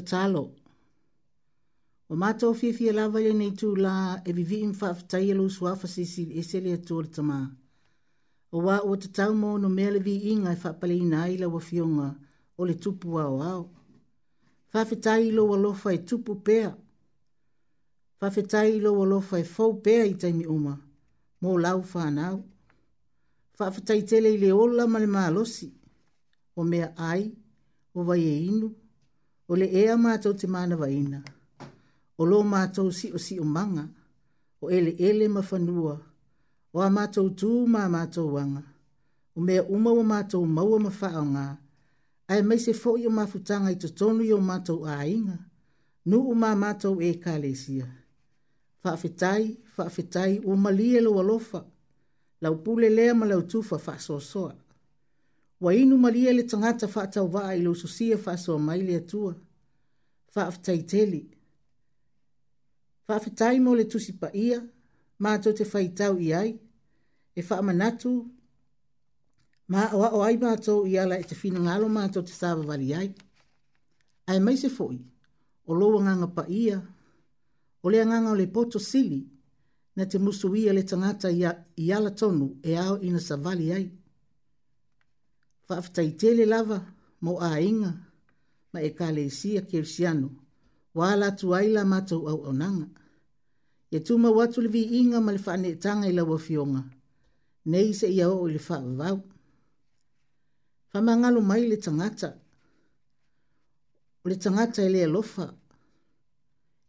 [0.00, 0.50] tatalo.
[2.08, 5.62] O mata o fifi e lava le nei la e vivi im whaafatai e lusu
[5.68, 7.48] afasisi e sele a tōra
[8.52, 10.00] O wā o tatau mō no mea le
[10.32, 12.08] inga e whaapale ina i la wafionga
[12.58, 13.70] o le tupu au au.
[14.74, 16.74] Whaafatai lo wa lofa e tupu pēa.
[18.20, 20.74] Whaafatai lo wa lofa e fau pēa i taimi uma.
[21.42, 22.42] Mō lau fanao.
[23.58, 25.70] Whaafatai tele ile ola male mālosi.
[26.56, 27.32] O ai, o O mea ai,
[27.94, 28.79] o vai e inu
[29.50, 31.18] o le ea mātou te mana waina,
[32.20, 33.88] o lo mātou si o si o manga,
[34.62, 35.96] o ele ele mawhanua,
[36.74, 38.62] o a mātou tū mā mātou wanga,
[39.34, 41.44] o mea uma o mātou maua mawhao ngā,
[42.30, 45.34] ai mai se fo o mafutanga i to tonu i o mātou a inga,
[46.06, 47.90] nu o mā mātou e ka le sia.
[48.84, 51.64] Whaafetai, whaafetai, o malie lo alofa,
[52.40, 54.46] lau pule lea ma lau tūwha whaasosoa.
[54.46, 54.58] Whaasosoa.
[55.60, 59.34] Wa inu malia le tangata wha atau waa ilo susia wha soa mai le atua.
[60.36, 61.22] Wha aftai teli.
[63.08, 64.58] Wha aftai mo le tusi pa ia,
[65.22, 66.50] mātou te whai tau i ai,
[67.36, 68.10] e wha amanatu,
[69.72, 72.88] mā oa o ai mātou i ala e te whina ngalo mātou te sāwa wari
[73.00, 73.08] ai.
[74.32, 74.98] Ai mai se fo'i,
[75.68, 76.76] o loa nganga pa ia,
[77.84, 79.20] o lea nganga o le poto sili,
[79.96, 81.28] na te musu ia le tangata
[81.84, 83.86] i ala tonu e ao ina sa wali ai
[85.70, 86.78] whaafatai tele lava
[87.24, 87.92] mo a inga
[88.72, 90.28] ma e ka le si a kersiano
[90.96, 92.88] wā la tu aila matau au au nanga.
[93.96, 96.82] E tu ma watu le vi inga ma le whaane tanga i lawa fionga.
[97.70, 99.18] Nei se ia o le wha vau.
[100.92, 102.30] Whamangalo mai le tangata.
[104.22, 105.46] O le tangata e alofa.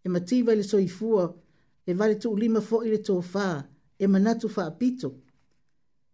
[0.05, 1.23] E mativa le soifua
[1.89, 3.67] e vale tu ulima fo i le tofa
[4.03, 5.09] e manatu wha apito.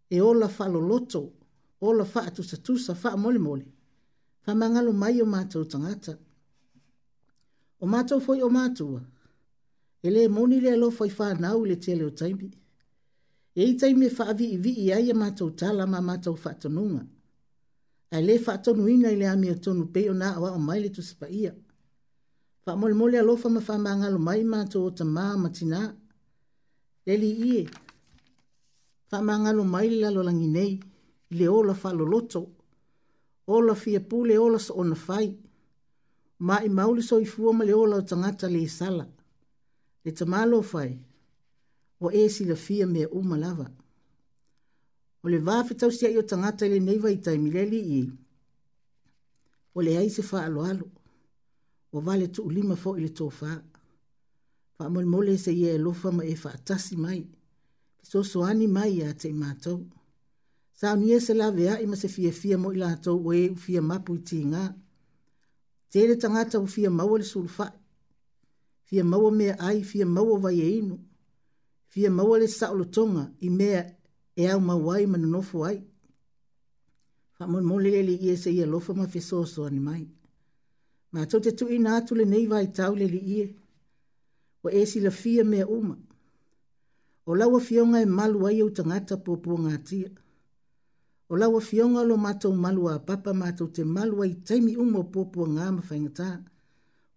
[0.10, 1.22] E ola falo loto
[1.80, 3.66] o faa tu sa tu sa faa mole mole.
[4.46, 6.14] Faa mangalo mai o mātou tangata.
[7.80, 9.02] O mātou foi o mātoua.
[10.04, 12.50] E le moni le alo foi faa nau le tele o taimi.
[13.60, 16.36] E i taimi e faa vi i vi i ai e mātou tala ma mātou
[16.38, 17.06] faa tonunga.
[18.12, 21.02] Ai le faa tonu ina i ami o peo na awa o mai le tu
[21.02, 21.54] sipa ia.
[22.66, 25.94] Faa mole mole alo faa ma faa mangalo mai mātou o ta maa matina.
[27.06, 27.70] Le li ie.
[29.10, 30.50] Faa mangalo mai le lalo langi
[31.30, 32.48] le ola faloloto,
[33.48, 35.36] ola fia pule ola sa ona fai,
[36.40, 39.06] ma i mauli so i fuama le ola o tangata le sala,
[40.04, 40.98] le tamalo fai,
[42.00, 43.68] o e si la fia me uma lava.
[45.24, 48.04] O le vafi tau sia i o tangata le neiva i taimileli i,
[49.74, 50.88] o le aise fa alo alo,
[51.92, 53.58] o vale tu ulima fo i le tō faa.
[54.78, 57.22] Fa mole mole se ia e lofa ma e fa atasi mai,
[58.08, 59.78] so soani mai a te mātou
[60.80, 64.14] sa ni se la vea i se fie fie mo ila to we fie mapu
[64.28, 64.64] tinga
[65.92, 67.68] te le tanga ta fie mau e le sul fa
[68.88, 70.96] fie mau me ai fie mau va ye inu
[71.92, 72.86] fie mau le sa lo
[73.40, 73.70] i me
[74.36, 75.80] e au ma wai ma no ai
[77.36, 80.04] fa mo mo le le ye se ye lo ma fe so so mai
[81.14, 83.56] ma to te tu ina tu le neiva i tau le ie.
[84.64, 85.96] ye e si la fie me uma
[87.26, 90.10] o lawa fionga e malu ai o tanga po po ngatia
[91.30, 95.04] o laua fioga lo matou malu a papa matou te malu ai taimi uma o
[95.12, 96.30] puapuaga ma faigatā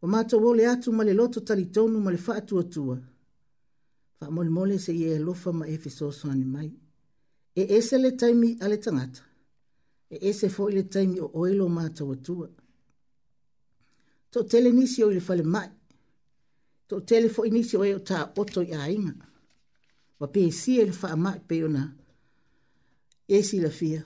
[0.02, 2.96] ua matou ole atu ma le loto talitonu ma le faatuatua
[4.18, 6.70] faamolemole seʻia e alofa ma efesosoani mai
[7.60, 9.22] e ese le taimi a le tagata
[10.10, 12.48] e ese foʻi le taimi o oe lo matou atua
[14.32, 15.70] toʻatele nisi o i le falemaʻi
[16.90, 19.14] toʻatele foʻi nisi o e o taoto i aiga
[20.20, 21.86] ua pesia i le faamaʻi pei ona
[23.38, 24.02] e si la fia.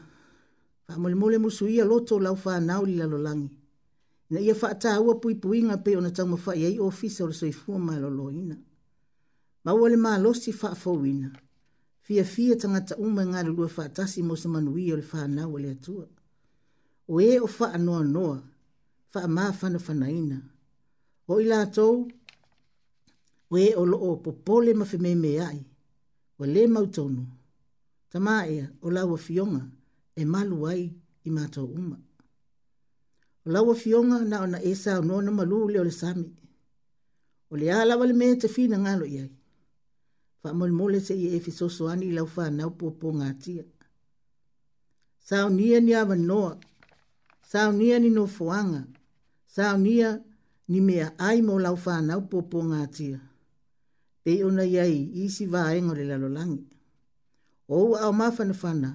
[0.86, 3.50] Fa mole mole musu ia loto lau fa nau li lalo langi.
[4.32, 7.34] Na ia fa ata ua pui pui nga pe ona tau mafai ai ofisa ola
[7.40, 8.56] soi fua ma lolo ina.
[9.64, 11.28] Ma wale maa losi fa fo ina.
[12.06, 15.50] Fia fia tangata uma nga lulua fa atasi mo sa manu ia ola fa nau
[15.56, 16.06] ole atua.
[17.08, 18.38] O e o fa anoa noa.
[19.12, 20.38] Fa a maa fana fana ina.
[21.30, 21.94] O ila atou.
[23.52, 25.40] O e o loo popole mafememe ai.
[25.40, 25.68] Wale mautonu.
[26.42, 27.24] Wale mautonu
[28.14, 29.58] tamā ea o laua fioga
[30.20, 30.84] e malu ai
[31.26, 31.96] i matou uma
[33.44, 36.28] o laua fioga na ona e saunoa na malū lea o le sami
[37.50, 39.30] o le ā lava le mea tefina galo i ai
[40.42, 43.64] faamolemole seʻia e fesoasoani i lau fanau puapoga atia
[45.28, 46.52] saunia ni avanoa
[47.50, 48.80] saunia ni nofoaga
[49.56, 50.10] saunia
[50.70, 53.18] ni mea ai mo lau fanau puapoga atia
[54.22, 56.04] pei ona iai isi vaega o le
[57.68, 58.90] o ua ao mafanafana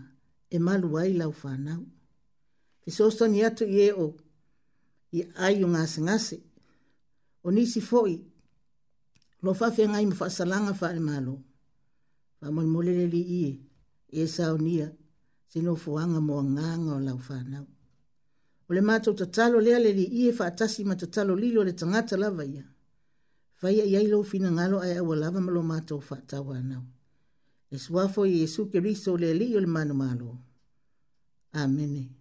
[0.52, 1.82] e malu ai lau fanau
[2.86, 4.08] fesoasoni atu i eo
[5.18, 6.38] i ai o gasegase
[7.44, 8.16] o nisi foʻi
[9.44, 11.34] lo faafeagai ma faasalaga faalemalo
[12.40, 13.52] faamolemolele liie
[14.18, 14.88] e, e saonia
[15.50, 17.66] se nofoaga mo agaga o lau fanau
[18.70, 22.44] o le matou tatalo lea le liie faatasi ma tatalo lili o le tagata lava
[22.56, 22.66] ia
[23.60, 26.84] faia i ai lou finagalo ae aua lava ma lo matou faatau anau
[27.72, 30.40] Es wafo Yesu Cristo le lío el mano malo.
[31.52, 32.16] Amén.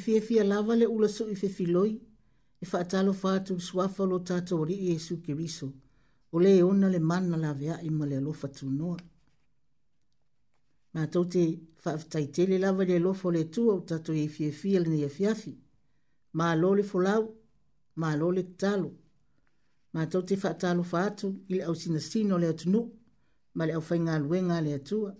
[0.00, 1.92] fia fia lava le ula su i fe filoi,
[2.62, 5.68] e wha atalo fatu swafa lo tato ori i Jesu Kiriso,
[6.34, 8.96] o le e ona le mana la vea i ma le alofa tu noa.
[10.94, 11.44] Ma tau te
[11.84, 15.52] whaftaitele lava le alofa le tua o tato e i fia fia le nea fiafi,
[16.36, 17.24] ma alole folau,
[18.00, 18.90] ma alole talo,
[19.94, 21.74] ma tau te whaatalo fatu i le au
[22.10, 22.82] sino le atunu,
[23.56, 25.12] ma le au whainga luenga le atua,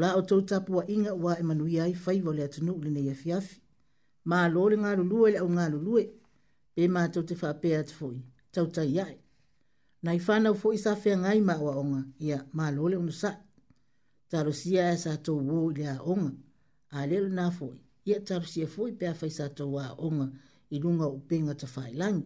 [0.00, 3.59] la o tau tapua inga ua e manuia i faiwa le atunu le nea fiafi
[4.30, 6.02] ma lo le ngalo lue le au ngalo lue
[6.74, 8.16] pe ma tau te whape atu fui
[8.54, 9.14] tau tai ai
[10.04, 13.30] nai whanau fo sa whea ngai ma wa onga ia ma lo unu sa
[14.30, 16.30] taro sia e sa tau wo le a onga
[16.96, 17.74] a lelo na fui
[18.08, 20.26] ia taro sia fui pe a fai sa tau wa onga
[20.74, 22.24] i lunga upenga ta whai langi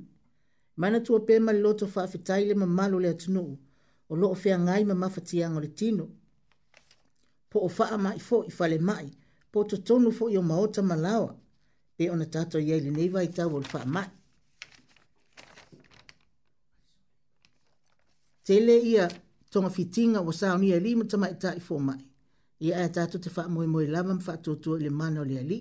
[0.81, 3.53] mana tua pe ma loto whaafetai le ma malo le atu nuu
[4.13, 6.07] o loo whea ngai ma mawhatiang o le tino
[7.51, 9.07] po o faa mai fo i fale mai
[9.53, 11.31] po to tonu fo i o maota malawa
[11.97, 14.09] pe ona tato ia ili neiva i tau ol wha mai.
[18.45, 19.09] Tele ia
[19.51, 22.01] tonga fitinga wa sao ni ali ma tamai tai fo mai.
[22.67, 25.59] Ia ai tato te wha moe moe lava mwha tuatua ili mana o le ali,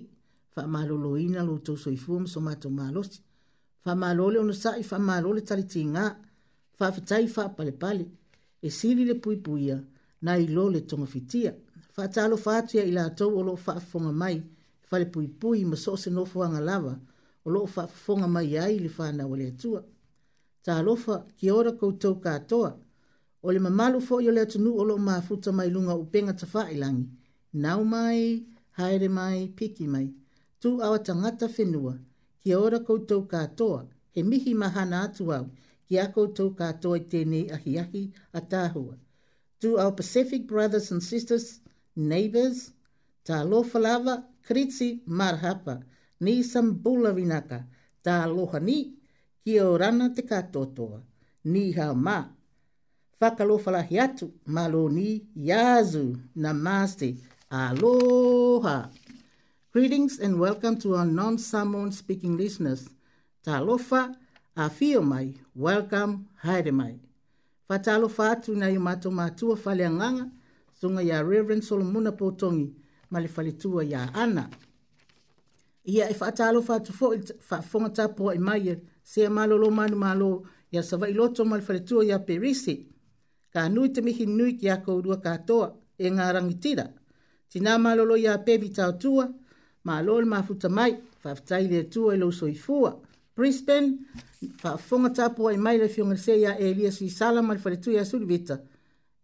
[0.54, 3.20] wha malo lo ina lo tau soi fua ma so mato malosi.
[3.84, 6.06] Wha malo le ona sai, wha malo le tali ti ngā,
[6.78, 8.04] wha fitai wha pale pale,
[8.66, 9.76] e sili le pui pui ia,
[10.24, 11.52] na i lo le tonga fitia.
[11.96, 14.36] Wha talo fatia ila tau olo wha fonga mai,
[14.88, 16.94] fale pui pui ma so se nofo anga lava
[17.44, 19.82] o lo fa fonga mai ai li fa na wale tua
[20.64, 22.70] ta lofa ki ora ko to ka toa
[23.44, 26.46] o le mamalu fo yo le tunu o lo mafuta mai lunga u penga ta
[26.54, 27.06] fa ilangi
[27.62, 28.20] nau mai
[28.78, 30.06] haere mai piki mai
[30.60, 31.94] tu awa tangata fenua
[32.40, 33.80] ki ora ko to ka toa
[34.14, 35.46] he mihi mahana atu au
[35.86, 38.96] ki a koutou katoa i tēnei ahiahi a tāhua.
[39.60, 41.60] To our Pacific brothers and sisters,
[41.94, 42.72] neighbors,
[43.24, 44.14] Ta lofa lava,
[44.46, 45.74] kritsi marhapa,
[46.20, 47.64] ni sambula vinaka,
[48.04, 48.78] ta loha ni,
[49.42, 50.98] ki o rana te katotoa,
[51.52, 52.18] ni ha ma.
[53.18, 56.04] Faka lofa lahi atu, malo ni, yazu,
[56.36, 57.08] namaste,
[57.50, 58.90] aloha.
[59.72, 62.90] Greetings and welcome to our non-Samoan speaking listeners.
[63.42, 64.00] Ta lofa,
[64.54, 66.12] a fio mai, welcome,
[66.44, 66.94] haere mai.
[67.68, 70.24] Fata lofa atu na yumato matua fale anganga,
[70.80, 72.68] sunga ya Reverend Solomon Potongi,
[73.14, 74.42] ma le faletua iā ana
[75.94, 78.74] ia e faatalofa atu foʻi faafofoga tapu aʻi mai e
[79.12, 80.30] se malolo manu malo
[80.74, 82.74] ia savaʻi loto ma le faletua iā perisi
[83.54, 85.66] kanui te mihi nui ki akou lua katoa
[85.98, 86.86] e garagitila
[87.52, 89.24] tinā malolo iā pevi taotua
[89.88, 92.90] malo le mafuta mai faafetai le atua e i lou soifua
[93.36, 93.84] brisban
[94.62, 98.58] faafofoga tapu aʻi mai le fiogalesea iā elia suisala ma le faletua iā sulivita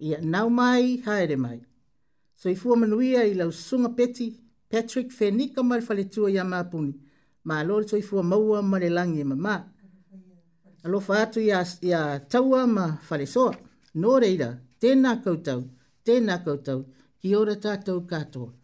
[0.06, 1.58] ia nau mai haere mai
[2.42, 4.28] So i fua manuia i lau sunga peti,
[4.70, 6.94] Patrick Fenica mar fale tua ia mapuni.
[7.44, 9.56] Ma alore so i fua maua mare langi e mamā.
[10.84, 13.52] Alo fātu ia, ia taua ma fale soa.
[14.00, 14.48] Nō reira,
[14.80, 15.66] tēnā koutou,
[16.06, 16.86] tēnā koutou,
[17.20, 18.54] ki ora tātou katoa.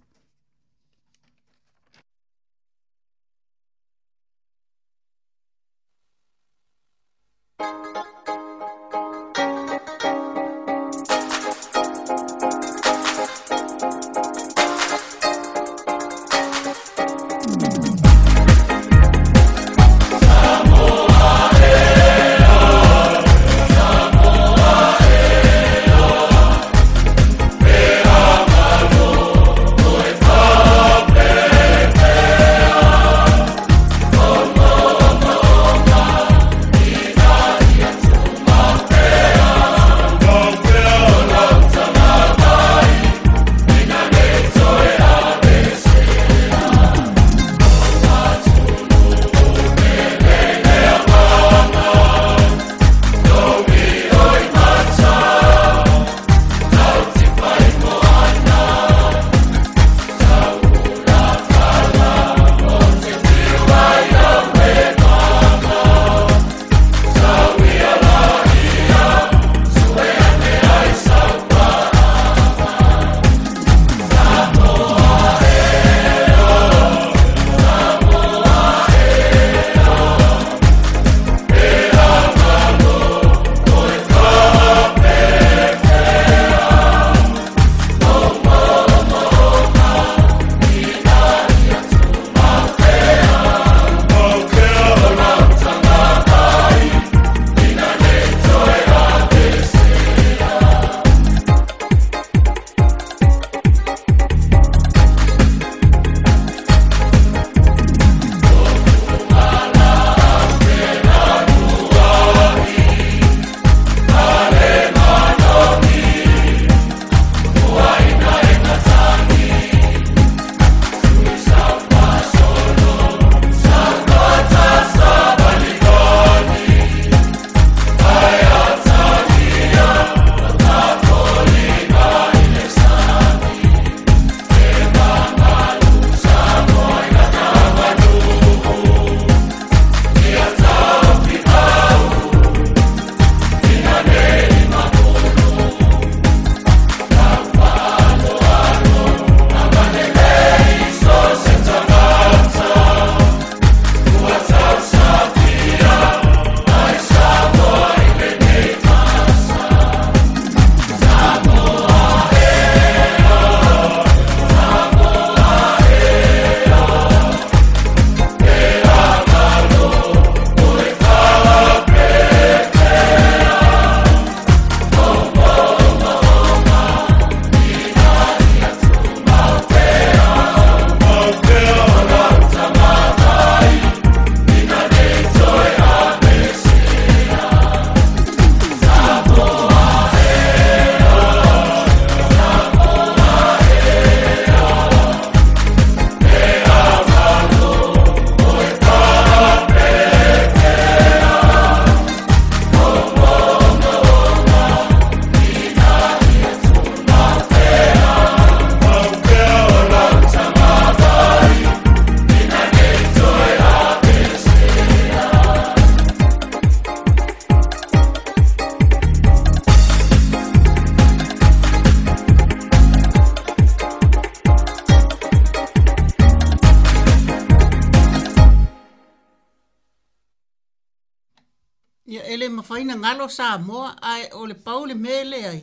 [233.29, 235.63] sa Samoa ai o le paule mele ai.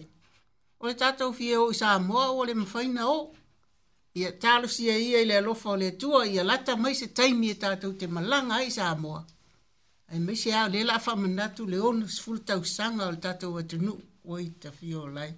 [0.80, 3.34] O le tatou fie o i Samoa o le mawhaina o.
[4.16, 7.50] Ia talo sia ia i le alofa o le tua ia lata mai se taimi
[7.52, 9.24] e tatou te malanga ai sa Samoa.
[10.12, 13.60] Ai mai se au le la whamanatu le ono sifuru tau sanga o le tatou
[13.82, 13.96] nu
[14.26, 15.32] o i ta fie o lai.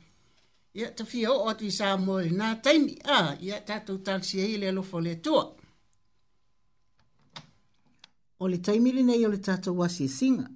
[0.76, 2.98] Ia ta fie o atu i Samoa i e nā taimi.
[3.06, 5.44] a ia tatou talo sia ia i le alofa o le tua.
[8.40, 10.50] O le taimili nei o le tatou wasi e singa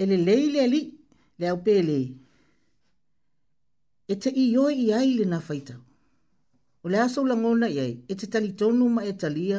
[0.00, 0.94] ele leile ali
[1.38, 1.96] le au pele
[4.08, 5.80] e te i yoi i ai le na faitau
[6.84, 9.58] o le aso la ngona i ai e te tali tonu ma e talia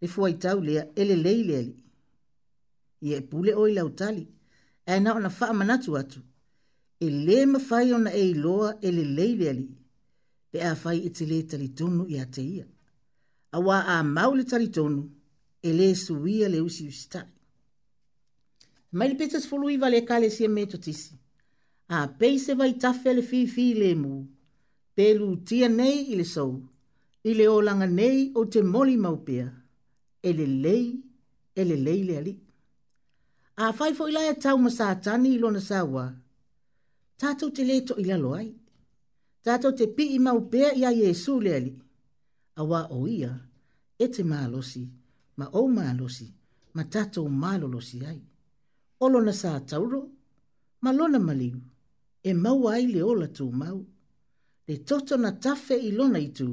[0.00, 1.74] le fuaitau lea ele leile ali
[3.06, 4.24] i e pule oi lau tali
[4.92, 6.20] e na ona faa manatu atu
[7.00, 9.66] e le mawhai ona e iloa ele leile ali
[10.50, 12.44] pe a fai i e te le tali tonu i a te
[13.56, 15.00] a wā a tali tonu
[15.68, 17.30] ele suia le usi usitai
[18.92, 21.12] Ma le pesa sefolu iva le ekale e me totisi
[21.96, 24.14] a pei se vaitafe a le fifi i lēmu
[24.98, 26.52] pelūtia nei i le sou
[27.22, 29.46] i le olaga nei ou te moli mau pea
[30.26, 30.86] e lelei
[31.54, 32.34] e lei le ali.
[33.56, 36.04] A foʻi lae atau ma satani i lona saua
[37.20, 38.50] tatou te lē toʻi lalo ai
[39.44, 41.78] tatou te piʻi mau pea iā iesu le alii
[42.60, 43.30] auā o ia
[43.98, 44.42] e te ma
[45.58, 46.26] ou malosi
[46.76, 48.18] ma tatou malolosi ai
[49.00, 50.00] olo na sa tauro,
[50.84, 51.56] ma lona maliu,
[52.20, 53.78] e mau ai le ola tu mau,
[54.66, 56.48] le toto na tafe i lona i tu,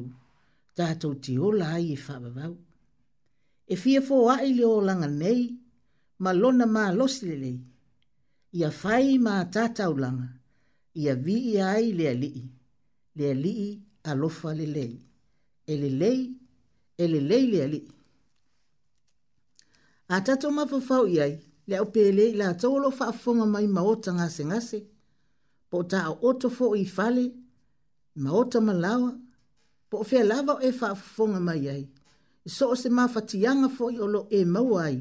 [0.77, 2.53] tātou ti ola ai e whababau.
[3.67, 5.43] E fie fo ai le ola nga nei,
[6.23, 7.57] ma lona ma losi le lei,
[8.60, 10.29] ia whai mā tātau langa,
[11.01, 12.45] ia vi i ai le alii,
[13.17, 13.67] le alii
[14.10, 14.95] alofa le lei,
[15.71, 16.21] e le lei,
[16.95, 17.89] e le lei le alii.
[20.15, 24.43] A tato mafafau i le au pele i la tolo fa fonga mai maota ngase
[24.49, 24.80] ngase.
[25.69, 27.25] Po ta au oto fo i fale,
[28.23, 29.12] maota malawa,
[29.89, 31.84] po fea lava o e fa fonga mai ai.
[32.58, 34.97] So o se mafatianga fo i olo e mau ai,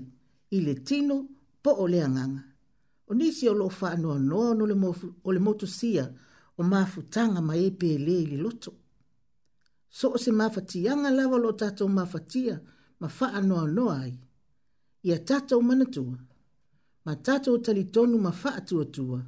[0.55, 1.17] i le tino
[1.63, 2.43] po o le anganga.
[3.09, 6.05] O nisi olo fa anua noa no le, mof, o le motu sia
[6.59, 8.71] o mafutanga mai e pele i le loto.
[9.97, 12.57] So o se mafatianga lava lo tato mafatia,
[13.01, 14.13] ma fa anua noa ai.
[15.09, 16.17] Ia tato manatua
[17.07, 19.21] ma tato o tali tonu ma faa tua tua,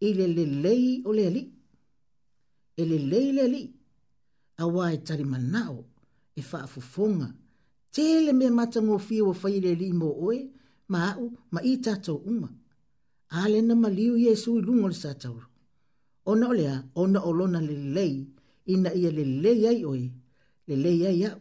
[0.00, 1.42] i le le lei o le ali.
[2.80, 3.62] E le lei le ali,
[4.62, 5.76] a wae tali manao,
[6.36, 7.28] e faa e fufonga,
[7.94, 10.38] tele me mata ngō fia wa fai le li mo oe,
[10.92, 12.48] ma au, ma i tato uma.
[13.38, 15.46] Ale na maliu Yesu i lungo le satauro.
[16.30, 18.16] Ona olea, ona olona le lei,
[18.72, 20.04] ina ia le lei ai oe,
[20.68, 21.40] le lei ai au.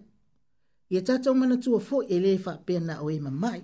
[0.93, 3.61] Ia tato mana fo e le faa pena oe mamai,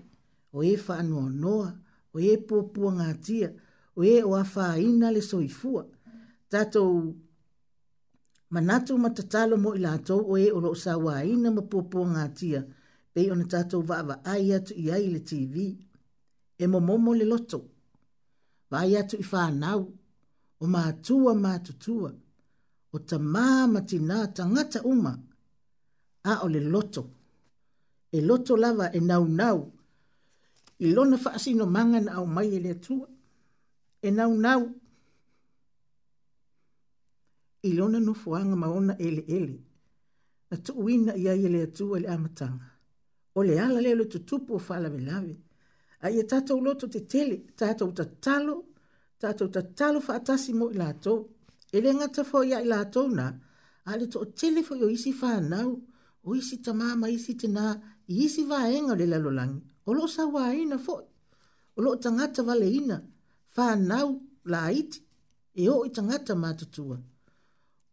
[0.57, 1.69] oe faa noa noa,
[2.13, 3.49] o e pōpua ngā tia,
[3.95, 5.83] o e o awha le soifua,
[6.51, 7.13] tātou
[8.51, 12.63] manatu matatalo mo i lātou o e o loo sa wāina ma pōpua ngā tia,
[13.13, 15.69] pei ona tātou vaava ai atu i ai le TV,
[16.59, 17.61] e mo momo le loto,
[18.71, 19.87] vai atu i whānau,
[20.61, 22.11] o mātua mātutua,
[22.91, 25.15] o ta māma tina tangata uma,
[26.23, 27.07] a o le loto,
[28.11, 29.69] e loto lava e nau nau,
[30.83, 33.07] i lona whaasino manga na au mai e lea tua,
[34.07, 34.61] e nau nau.
[37.67, 39.55] I lona no fuanga maona ele ele,
[40.49, 42.67] na tuuina i ai e lea tua le amatanga.
[43.37, 45.33] O le ala leo le tutupu o whala me lawe,
[46.05, 48.55] a i e tata uloto te tele, tata uta talo,
[49.21, 51.13] tata uta talo whaatasi mo i lato,
[51.75, 53.25] e le ngata fo ia i lato na,
[53.89, 55.69] a le to o tele fo i o isi whanau,
[56.27, 57.65] o isi tamama, isi tena,
[58.11, 60.95] i isi vaenga le lalolangi o lo sa wā ina fo,
[61.77, 62.97] o lo tangata vale ina,
[63.55, 64.09] fa nau
[64.51, 64.99] la iti,
[65.53, 66.97] e o i tangata mātutua.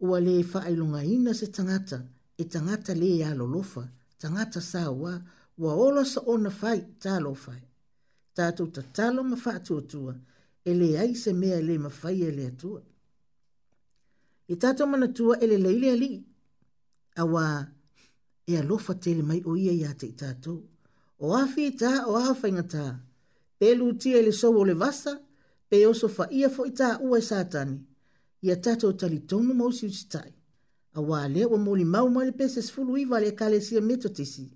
[0.06, 1.98] Ua le whaailunga ina se tangata,
[2.40, 3.84] e tangata le a lolofa,
[4.20, 5.12] tangata sa wā,
[5.62, 7.60] ua ola sa ona fai, tā lo fai.
[8.38, 10.14] Tātou ta talo ma whaatua
[10.64, 12.78] e le ai se mea le ma fai e le atua.
[14.50, 16.12] E tātou mana tua e le leile ali,
[17.16, 17.44] a wā,
[18.46, 20.60] e alofa tele mai o ia ia te tātou
[21.18, 22.84] o afi ta o aho fainga ta.
[23.58, 25.18] Pe lutia ele sou o le vasa,
[25.68, 27.78] pe oso fa ia fo ita ua e satani.
[28.42, 30.32] Ia tata o tali tonu mousi utitai.
[30.92, 34.52] A wale o mori mau mali pese sfulu iwa le kale sia meto tisi.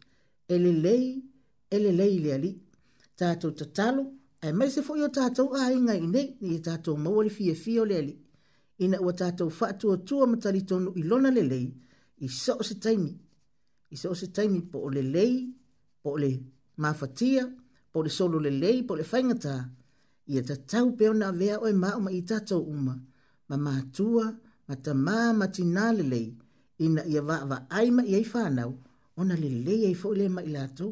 [0.48, 1.24] Ele lei,
[1.70, 2.60] ele lei le ali.
[3.16, 4.02] Tata o tatalo,
[4.40, 7.20] ai mai se fo io tata o a inga ine, ni e tata o mau
[7.20, 8.14] ali fie fio le ali.
[8.78, 11.68] Ina ua tata o fatu o tua matali tonu ilona le lei,
[12.24, 13.12] i so se taimi.
[13.92, 15.34] I so se taimi po o le lei,
[16.02, 16.30] po le
[16.82, 17.46] mafatia,
[17.92, 19.54] po le solo le lei, po le whaingata,
[20.32, 22.94] ia ta tau peo na vea oe ma i tato uma,
[23.48, 24.26] ma mātua,
[24.68, 26.28] ma ta mā ma tina le lei,
[26.84, 28.70] ina ia wa wa aima i ai whanau,
[29.20, 30.88] ona le lei ai fo le ma i lato,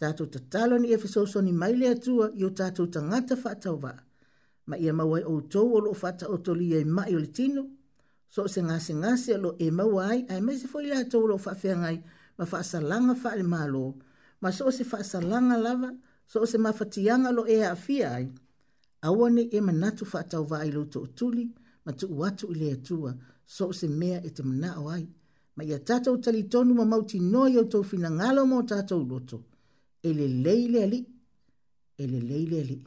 [0.00, 3.34] tato ta talo ni efe soso ni mai le atua, i o tato ta ngata
[3.44, 3.92] whatau wa,
[4.68, 7.30] ma ia mawai o tou o lo fata o toli ai ma i o le
[7.38, 7.64] tino,
[8.32, 11.36] so se ngase ngase lo e mawai, ai mai se fo i lato o lo
[11.46, 11.98] fafea ngai,
[12.38, 14.07] ma fa salanga fa le malo, ma
[14.40, 15.90] ma so se faasalaga lava
[16.26, 18.26] so o se mafatiaga lo e aafia ai
[19.02, 21.44] aua nei e manatu faatauva ai lou toʻatuli
[21.84, 23.10] ma tuu atu i le atua
[23.54, 25.04] so o se mea e te manaʻo ai
[25.56, 29.38] ma ia tatou talitonu ma mautinoa i outou finagalo mo tatou loto
[30.08, 31.04] e lelei le alii
[32.02, 32.82] e lelei le alii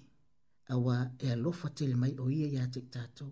[0.73, 3.31] auā e alofa tele mai o ia iā tei tatou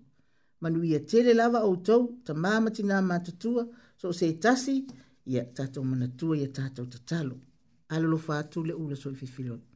[0.62, 3.64] ma nui tele lava outou tamā ma tinā matutua
[4.00, 4.76] so o se tasi
[5.32, 7.36] ia tatou manatua ia tatou tatalo
[7.96, 9.69] alolofa atu le ulesoifefiloni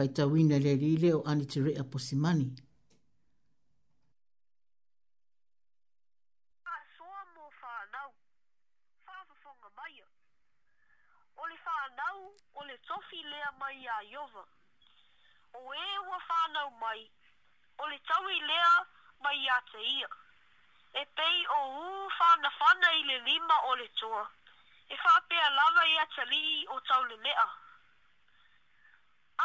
[0.00, 2.50] faitauina le alii lea o ani terea posimani
[12.88, 14.44] tofi lea mai a iowa.
[15.58, 17.02] O e ua whanau mai,
[17.82, 18.70] o le taui lea
[19.22, 20.08] mai a te ia.
[21.00, 21.84] E pei o u
[22.18, 22.88] whana whana
[23.28, 23.86] lima o le
[24.92, 27.46] E whapea lava i a o tau le mea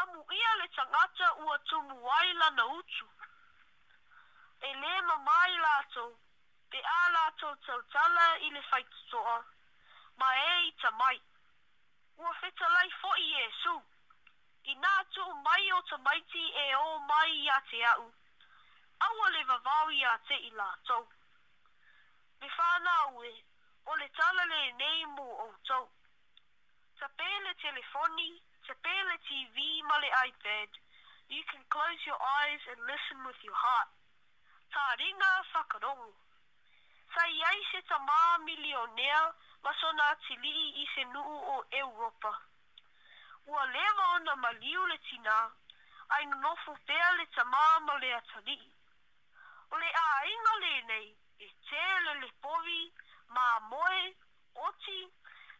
[0.02, 3.06] amu ia le tangata ua tumu wai lana utu.
[4.60, 6.18] E le mamai lato,
[6.70, 9.36] pe a lato tau tala i le whaitutoa,
[10.16, 11.20] ma e i ta mai.
[12.16, 13.74] Ua feta lai fo i e su,
[14.70, 18.06] i nā tu mai o ta maiti e o mai i a te au.
[19.08, 20.98] Aua le vavau i a te i lato.
[22.40, 23.32] Me whāna aue,
[23.84, 25.84] o le tala le nei mō o tau.
[26.98, 28.30] Ta pēle telefoni,
[28.66, 29.54] So bear the TV,
[29.86, 30.66] male iPad.
[31.30, 33.86] You can close your eyes and listen with your heart.
[34.74, 36.10] Tā ringa whakarongo.
[37.14, 39.22] Sa iai se ta mā milionea
[39.62, 42.34] ma sona te i se nuu o Europa.
[43.46, 45.38] Ua lewa ona ma liu le tina,
[46.18, 48.58] ai nofu pēr le ta mā ma le atani.
[49.70, 51.08] O le a inga le nei,
[51.38, 52.82] e tēle le povi,
[53.30, 54.02] mā moe,
[54.66, 55.00] oti,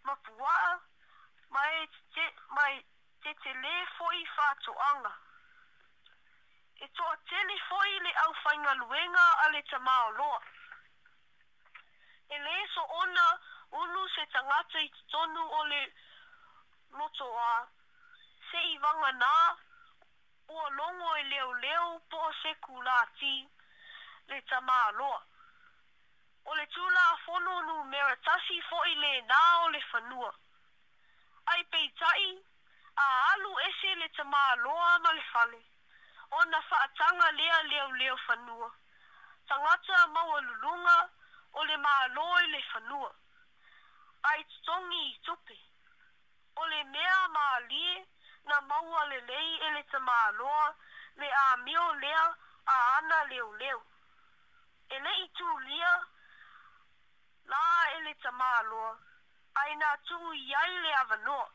[0.03, 0.59] ma pua,
[1.55, 1.87] ma e
[2.19, 2.83] te, ma e
[3.27, 5.13] te te le foi fato anga.
[6.79, 10.41] E toa tele foi le au whainga luenga a le te mao
[12.35, 13.27] E le so ona
[13.73, 15.93] unu se tangata i tonu o le
[16.91, 17.67] moto a
[18.51, 19.57] se i vanga nā
[20.47, 23.49] o longo e leo leo po se kula ti
[24.29, 24.61] le ta
[24.99, 25.23] loa.
[26.45, 30.33] O le tula a fono nu mera tasi fo i le nā o le whanua.
[31.47, 32.43] Ai pei tai
[32.97, 35.61] a alu ese le te maa loa ma le fale.
[36.31, 38.71] O na whaatanga lea leo leo whanua.
[39.49, 40.99] Tangata maua lulunga
[41.53, 43.13] o le maa loa le whanua.
[44.29, 45.57] Ai tongi i tupe.
[46.57, 48.07] O le mea maa lie
[48.45, 50.75] na maua le lei e le te maa loa
[51.17, 52.25] le a mio lea
[52.67, 53.83] a ana leo leo.
[54.89, 55.95] E le i tū lia
[57.51, 57.65] la
[57.97, 58.93] e le te maa loa.
[59.61, 61.49] Ai nā tū iai le avanoa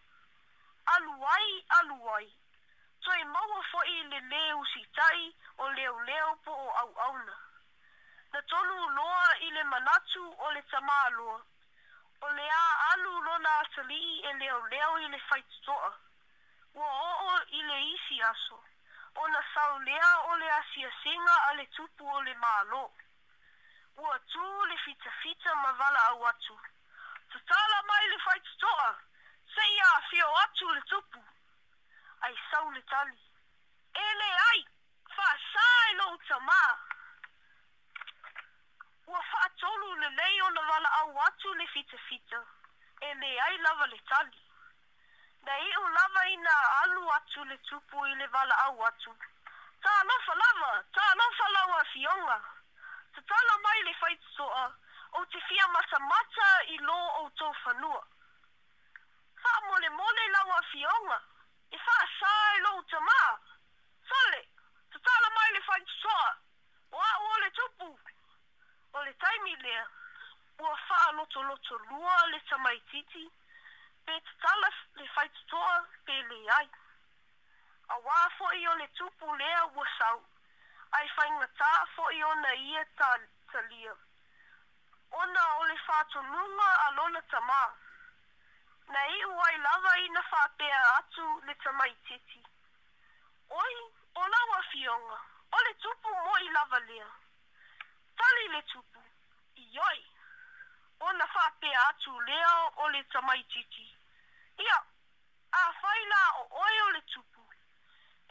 [0.96, 2.28] aluai aluai.
[3.04, 5.24] So e maua foi le leu si tai
[5.58, 7.36] o leu leu po o au auna.
[8.34, 11.40] Na tolu loa i le manatu o le tamaloa.
[12.22, 15.92] O le a alu lona atali e leu leu i le faitutoa.
[16.76, 18.60] Ua o o i le isi aso.
[19.22, 22.84] O na sau lea o le asia singa a le tupu o le malo.
[23.98, 26.56] Ua tu le fita fita ma vala au atu.
[27.32, 28.90] Tutala mai le faitutoa.
[28.90, 28.98] Tutala
[29.56, 31.20] se ia fio atu le tupu.
[32.22, 33.18] Ai sau le tali.
[33.96, 34.62] Ele ai,
[35.16, 36.62] fa sa e lo uta ma.
[39.08, 42.40] Ua fa atolu le lei o na wala au atu le fita fita.
[43.02, 44.40] E me ai lava le tali.
[45.44, 49.16] Na i lava i na alu atu le tupu i le wala au atu.
[49.82, 52.40] Ta lofa lava, ta lofa lawa fionga.
[53.16, 54.66] Ta tala mai le faitu soa,
[55.14, 58.04] o te fia masamata i lo o tō whanua.
[59.44, 61.20] Fa mole mole la wa fionga.
[61.70, 63.22] E fa sa e lo tama.
[64.10, 64.42] Sole.
[64.92, 66.20] Tu tala mai le fa so.
[66.96, 67.90] Wa o le tupu.
[68.94, 69.78] O le taimi le.
[70.60, 73.26] Wa fa lo to lo to lua le tamai titi.
[74.06, 74.70] Pe tu tala
[75.00, 75.62] le fa so
[76.06, 76.70] pe le ai.
[77.94, 80.10] A wa fo i o le tupu le wa sa.
[80.94, 83.10] Ai fa inga ta fo i o na ia ta
[83.52, 83.96] talia.
[85.12, 87.64] Ona o le fa to nunga alona tama
[88.92, 92.42] na uai lava i na whapea atu le tamai teti.
[93.50, 93.76] Oi,
[94.16, 95.20] o lawa fionga,
[95.56, 97.08] o le tupu mo i lava lea.
[98.18, 99.00] Tali le tupu,
[99.56, 100.02] i oi,
[101.00, 103.88] o na whapea atu lea o le tamai titi.
[104.60, 104.78] Ia,
[105.54, 107.42] a whaila o oi o le tupu,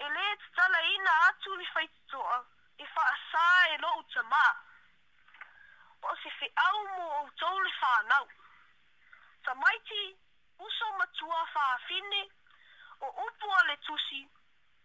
[0.05, 2.41] e le e tala i na atu i whaititoa,
[2.85, 4.47] e whaasā e lo utama.
[6.03, 8.29] O se whi au mo o tau le whanau.
[9.45, 10.17] Tamaiti,
[10.67, 12.23] uso matua faa fine,
[13.01, 14.29] o upua le tusi,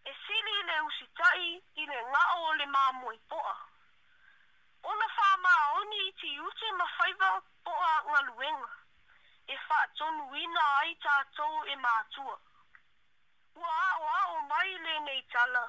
[0.06, 1.50] e sili le usitai
[1.82, 3.56] i le ngao le mamu i poa.
[4.84, 8.72] O na faa maa oni i ti uti mawhaiva poa nga luenga,
[9.48, 12.38] e faa tonu ina ai tātou e mātua.
[13.56, 15.66] Ua a o a o mai le nei tala.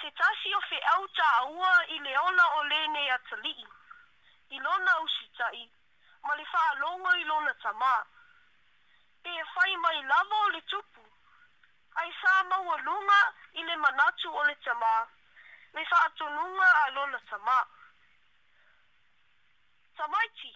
[0.00, 3.66] Se tasi o fe au tā ua i le ona o le nei atalii,
[4.56, 5.70] i lona usitai,
[6.26, 8.02] ma le faa longa i lona tamaa
[9.24, 11.00] pe fai mai lava o le tupu.
[12.00, 13.20] Ai sa maua lunga
[13.58, 14.92] i le manatu o le tama.
[15.74, 17.58] Me sa atununga a lona tama.
[19.96, 20.52] Tamaiti,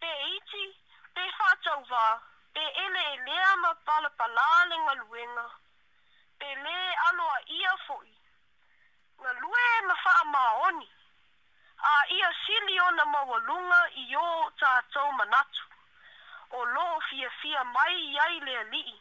[0.00, 0.64] pe iti,
[1.14, 2.04] pe fatau wā,
[2.52, 5.44] Te ele e lea ma pala pala le ngaluenga.
[6.38, 6.74] Pe le
[7.08, 8.10] aloa ia foi.
[9.20, 9.96] Nga lue e ma
[10.32, 10.88] maoni.
[11.92, 13.04] A ia sili o na
[14.04, 15.71] i o tātou manatu
[16.52, 18.94] o lo fia fia mai iai lea lii.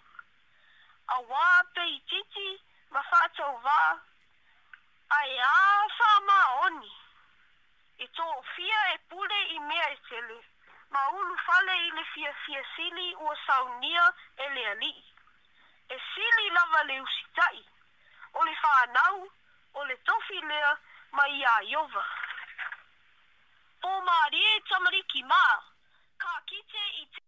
[1.14, 1.46] A wā
[1.76, 2.50] pei titi
[2.94, 3.80] ma whātou wā,
[5.18, 5.56] ai a
[5.98, 6.92] wha mā oni.
[8.04, 10.38] E tō fia e pule i mea e tele,
[10.92, 14.06] ma ulu fale i le fia fia sili ua saunia
[14.46, 15.04] e lea lii.
[15.96, 17.66] E sili lava le usitai,
[18.34, 19.28] o le whānau,
[19.74, 20.72] o le tofi lea,
[21.12, 22.06] ma i a iova.
[23.84, 25.44] Pō mā rie tamariki mā,
[26.24, 27.26] ka kite i te...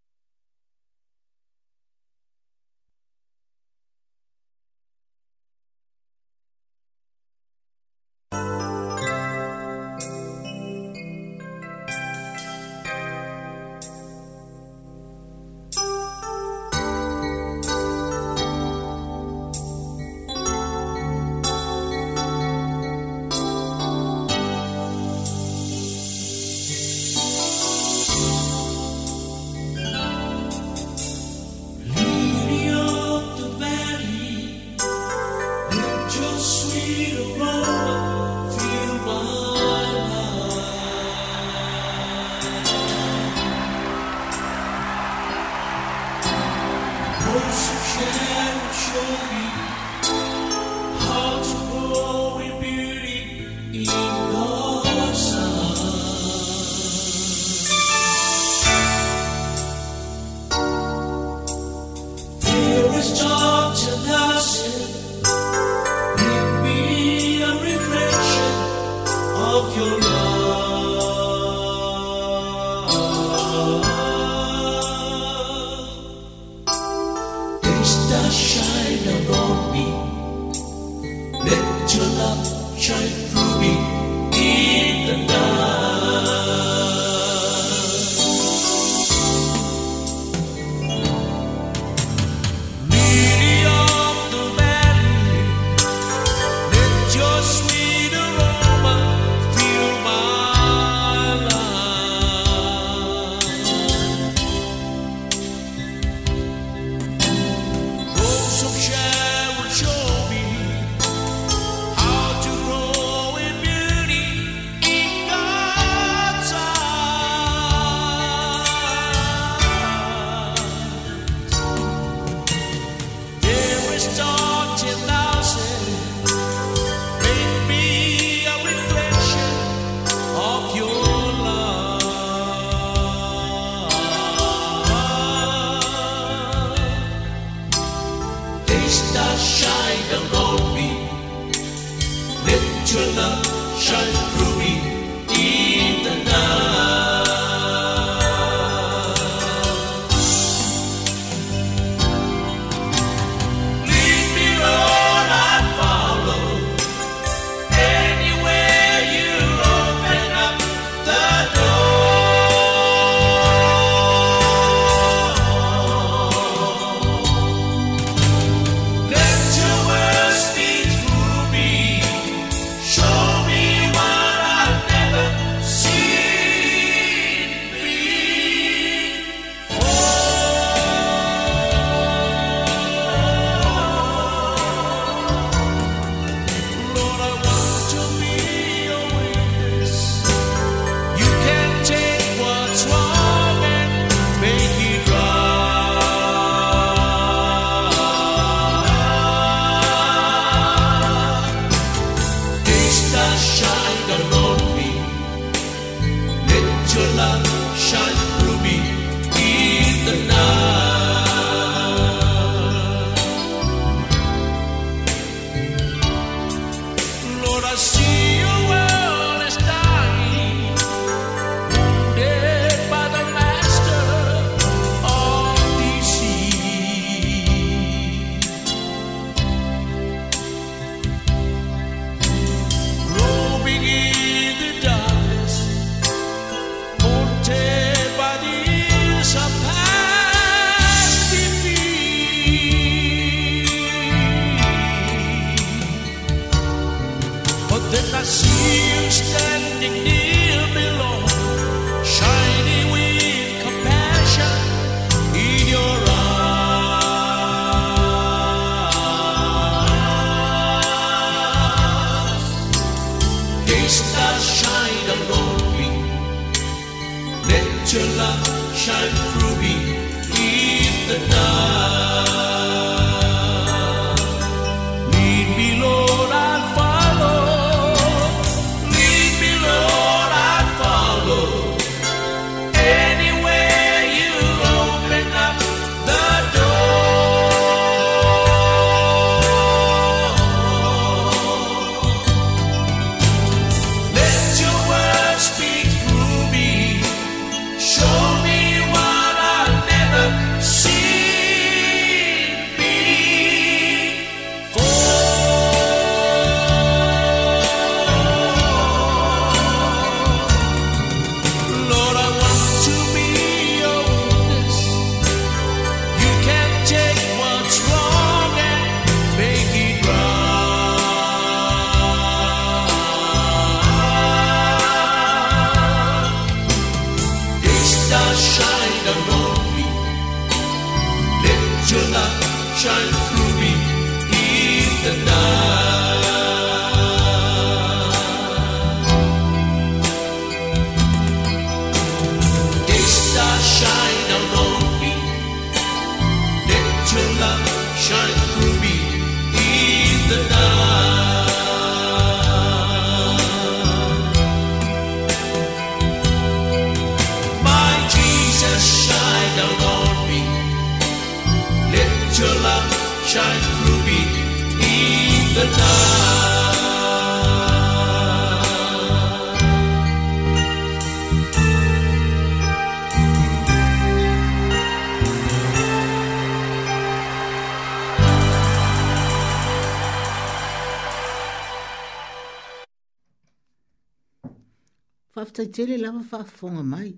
[385.45, 387.17] fafatai tele lava faafofoga mai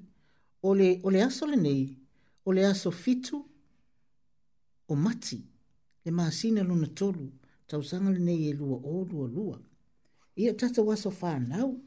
[0.63, 1.97] o le, o le aso lenei
[2.45, 3.45] o le aso fitu
[4.87, 5.39] o mati
[6.05, 7.27] le masina luna tolu
[7.67, 9.59] tausaga lenei e lua o lualua
[10.37, 11.79] ia o tatou aso fanau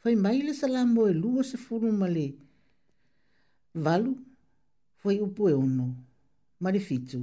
[0.00, 2.26] fai mai le salamo e lua sefulu ma le
[3.74, 4.12] valu
[4.98, 5.86] foi upu e ono
[6.60, 7.20] ma le fitu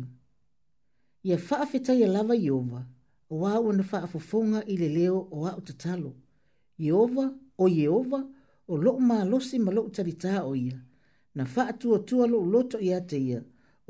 [1.24, 2.82] ia faafetai e lava ieova
[3.30, 6.12] o a ua na faafofoga i le leo o aʻu tatalo
[6.80, 7.26] ieova
[7.58, 8.20] o ieova
[8.72, 10.78] o lo ma lo si ma lo tarita o ia
[11.38, 13.40] na fa atu atu lo loto ia te ia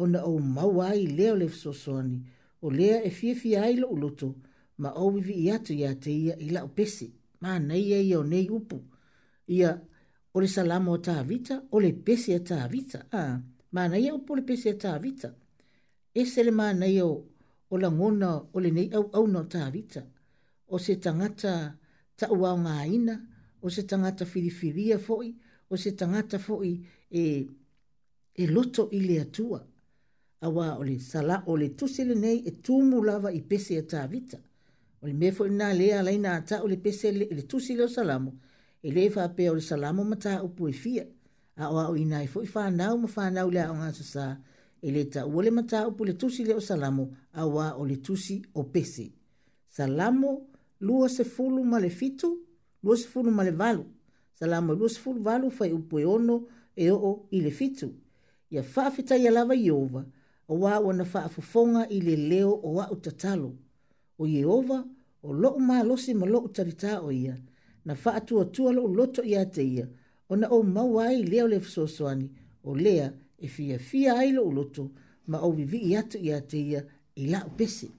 [0.02, 2.18] o na o mawai leo le fsosoni
[2.66, 4.30] o lea e fie fie ai lo loto
[4.82, 7.08] ma o vivi ia te ia te ia ila o pesi
[7.42, 8.78] ma nei ia ia o nei upu
[9.58, 9.72] ia
[10.36, 13.32] o le salamo o tavita o le pesi a tavita a ah.
[13.76, 15.30] ma nei ia upu le pesi a tavita
[16.20, 17.10] e se le ma nei o
[17.74, 20.02] o la ngona o le nei au au no tavita
[20.74, 21.54] o se tangata
[22.20, 23.34] ta uau ngā ina ta
[23.66, 25.32] o se tangata whiriwhiria fo'i,
[25.70, 26.74] o se tangata fo'i
[27.10, 27.22] e,
[28.34, 29.64] e loto i le atua.
[30.42, 34.04] Awa o le sala o le tusele nei e tumu lava i pese a tā
[34.12, 34.38] vita.
[35.02, 37.90] O le mefo ina lea lai nā ta o le pese le, le tusele o
[37.90, 38.36] salamo,
[38.86, 41.08] e le wha pe o le salamo mata o pue fia.
[41.58, 44.28] A oa o ina e fo'i whanau ma whanau lea o ngā sasā,
[44.86, 48.70] e le ta uole mata o pule tusele o salamo, awa o le tusi o
[48.70, 49.10] pese.
[49.66, 50.52] Salamo
[50.86, 52.45] lua se fulu ma le fitu,
[52.86, 53.86] luasi fulu ma le valu
[54.40, 56.36] salama luasi fulu valu fai upu e ono
[56.76, 57.88] e oo i le fitu
[58.52, 60.04] ia faafetaia lava ieova
[60.50, 63.52] auā ua na faafofoga i le leo o aʻu tatalo
[64.20, 64.80] o ieova
[65.24, 67.36] o loʻu malosi ma loʻu talitā o ia
[67.86, 69.86] na faatuatua loʻu loto iā te ia
[70.30, 72.30] ona ou maua ai lea o le fesoasoani
[72.64, 74.84] o lea e fiafia ai loʻu loto
[75.28, 76.84] ma ou vivii atu iā te ia
[77.16, 77.90] i laʻu pese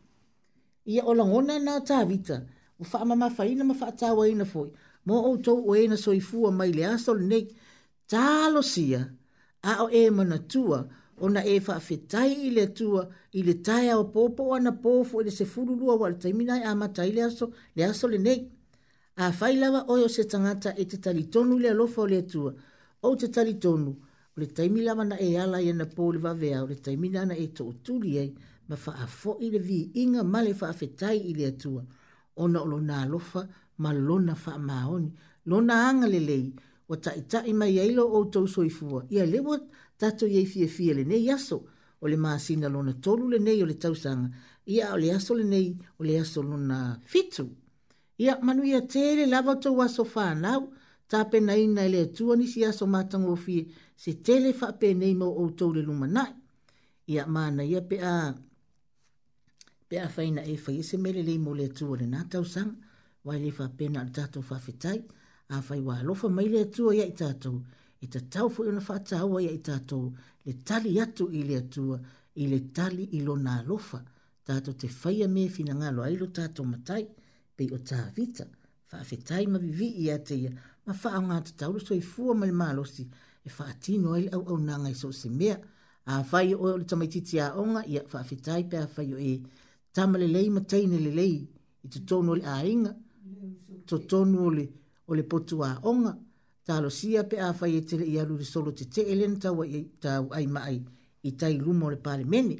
[0.84, 2.46] ia o lagona na tavita
[2.78, 4.70] o fa ma ma fa ina ma fa ta wa ina foi
[5.06, 7.38] mo o to o ina so i fu a mai le asol ne
[8.10, 9.00] ta lo sia
[9.62, 10.78] a o e ma na tua
[11.24, 13.02] o na e fa fe tai ile tua
[13.38, 16.16] ile tai o popo o na pofo i le e se furu lua wa le
[16.22, 18.34] taimina a ma tai le asol le asol ne
[19.24, 22.20] a fa i lava o yo se tangata e te talitonu le alofa o le
[22.32, 22.52] tua
[23.02, 23.90] o te talitonu
[24.36, 27.20] o le taimi lava na e ala ia na po le vavea o le taimina
[27.28, 28.24] na e to utuli e
[28.68, 31.80] ma fa a fo ile vi inga ma le fa fe tai ile tua
[32.42, 33.42] ona o lona alofa
[33.82, 35.08] ma lona faamaoni
[35.50, 36.46] lona aga lelei
[36.90, 39.56] ua taʻitaʻi mai yailo lo outou soifua ia le ua
[40.00, 41.58] tatou iai fiafia nei aso
[42.02, 44.28] o le maasina lona tolu nei o le tau sanga
[44.74, 45.68] ia o le aso nei
[46.00, 46.76] o le aso lona
[47.12, 47.44] fitu
[48.22, 50.62] ia manuia tele lava outou aso fanau
[51.10, 53.62] tapenaina e le atua nisi aso matagofie
[54.02, 56.32] se tele fa faapenei mo outou le lumanaʻi
[57.12, 58.14] ia manaia pe a
[59.88, 62.72] pe a faina e fai se mele le mo le tu le na tau sang
[63.26, 64.98] wai le fa pena le tatou fa fitai
[65.54, 67.56] a fai wa alofa mai le tu ya i tatou
[68.04, 70.06] i ta tau fu ina fata hawa ia i tatou
[70.46, 71.98] le tali atu i le tua,
[72.42, 73.98] i le tali i lo na alofa,
[74.46, 77.04] tatou te fai a me fina ngalo lo ilo tatou matai
[77.56, 78.44] pe o ta vita
[78.90, 78.98] fa
[79.52, 80.52] ma vivi i ate ia
[80.84, 83.04] ma fa a ngata tau lo so i fua ma le malosi
[83.46, 85.56] e fa atino ai au au nga i so se mea
[86.10, 88.18] a fai o le tamaititi a onga ia fa
[88.70, 89.34] pe a fai o e
[89.96, 91.36] tama le lei mataina le lei
[91.84, 92.92] i totonu o le āiga
[93.88, 94.64] totonu o le,
[95.08, 96.12] o le potu aʻoga
[96.66, 100.78] talosia pe a fai e teleʻi alu le solo tetee lena tauai maʻai
[101.28, 102.56] i tai luma o le palemene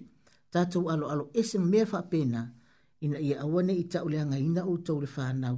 [0.53, 2.41] tatou aloalo ese mamea faapena
[3.05, 5.57] ina ia awane aua nei i taʻuleagaina outou fa fanau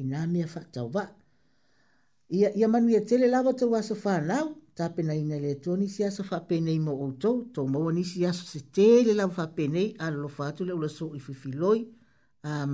[0.00, 1.08] ina mea faataovaa
[2.36, 6.22] ia, ia manuia tele lava tou aso fanau tapena ina le to ni sia so
[6.30, 9.82] fa pene mo auto to mo ni sia so se te le la fa pene
[10.04, 11.80] a lo fa tu le lo so i fi filoi
[12.50, 12.72] um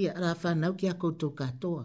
[0.00, 1.84] ia la fa na ki a ko to katoa.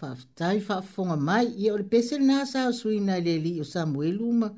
[0.00, 4.48] whaftai whafonga mai i ole pese nā sā sui nai le li o Samuel uma.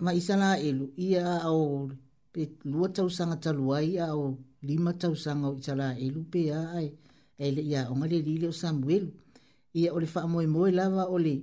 [0.00, 1.88] Ma isa la elu i a o
[2.32, 6.50] pe lua tau sanga taluai a o lima tau sanga o isa la elu pe
[6.52, 6.88] a ai.
[7.38, 9.06] E le ia onga le li le o Samuel.
[9.74, 11.34] I a ole wha moe moe lava ole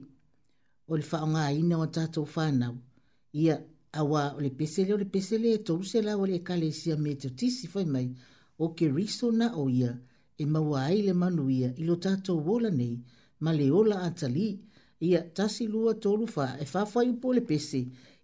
[0.91, 2.75] ole wha onga ina o tātou whanau.
[3.33, 3.55] I a
[3.99, 6.91] awa ole pese le ole pese le e tolu se la ole e kale si
[6.91, 8.07] a metotisi whai mai
[8.57, 9.67] o ke riso na o ia.
[9.67, 9.93] O ia
[10.41, 12.95] e maua ai le manuia i lo tātou wola nei
[13.43, 14.47] ma le ola atali
[15.09, 17.81] ia tasi lua tolu fa e fafai upo le pese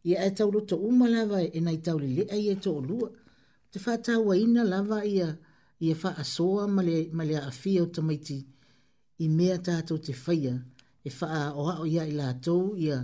[0.09, 3.09] ia e tau roto uma lava e nai tau le lea ia to lua
[3.71, 5.29] te fatau ina lava ia
[5.85, 6.81] ia fa asoa ma
[7.17, 8.39] ma le afia o tamaiti
[9.25, 10.55] i mea tātou te faia
[11.07, 12.97] e fa a oa o ia i la tau ia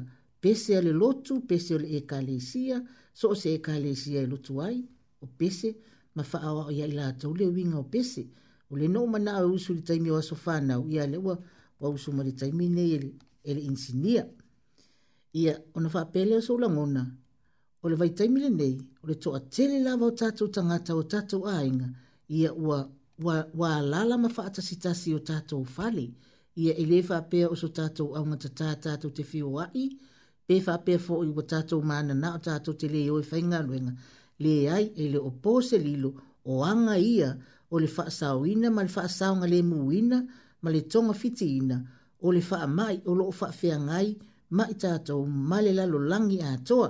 [0.44, 2.78] pese ale lotu pese ale e kalesia
[3.20, 4.78] so se e kalesia e lotu ai
[5.24, 5.70] o pese
[6.16, 8.24] ma fa a oa o ia i la tau le winga o pese
[8.74, 11.36] o le noo mana au usu li taimi o aso whanau ia le ua
[11.82, 12.94] wa usu ma taimi nei
[13.50, 14.24] e insinia
[15.42, 16.58] ia ona wha pele o sou
[17.84, 21.04] o le vai taimi le nei o le toa tele lava o tatou tangata o
[21.12, 21.88] tatou ainga
[22.38, 22.80] ia ua
[23.26, 24.44] wa wa lala ma fa
[24.84, 26.06] tasi o tato fali
[26.64, 29.84] ia ele fa pe o so tato au ma tata tato te fi wai
[30.48, 33.60] pe fa pe fo i tato mana na tato te e e le o fainga
[34.44, 36.10] le ai ele opose lilo
[36.52, 37.30] o anga ia
[37.74, 40.18] o le faasaoina ma le faasaoga lē muuina
[40.62, 41.78] ma le toga fitiina
[42.22, 44.10] o le faamaʻi o loo faafeagai
[44.56, 46.90] ma i tatou ma le lalolagi atoa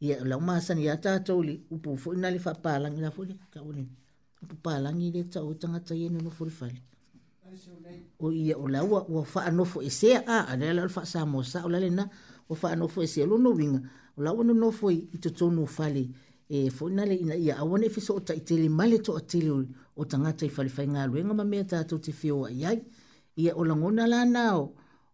[0.00, 3.82] ia o lau masani iā tatou le upu foʻi na le faapalagi la foʻi lekaʻuole
[4.42, 6.80] upu palagi le taʻu tagata ia nonofo le fale
[8.20, 12.06] o ia o lau ua faanofo esea a ale ala le faasamosa o la lenā
[12.48, 13.80] ua faanofo esea lonouiga
[14.16, 16.04] o lau ua nonofo i totonu fale
[16.48, 19.58] e foʻi na le ina ia aua nei fesoo taʻitele ma le toʻatele o
[20.00, 22.78] o tangata i whalifai ngā luenga ma mea tātou te whio a iai.
[23.44, 24.62] Ia o langona la nao,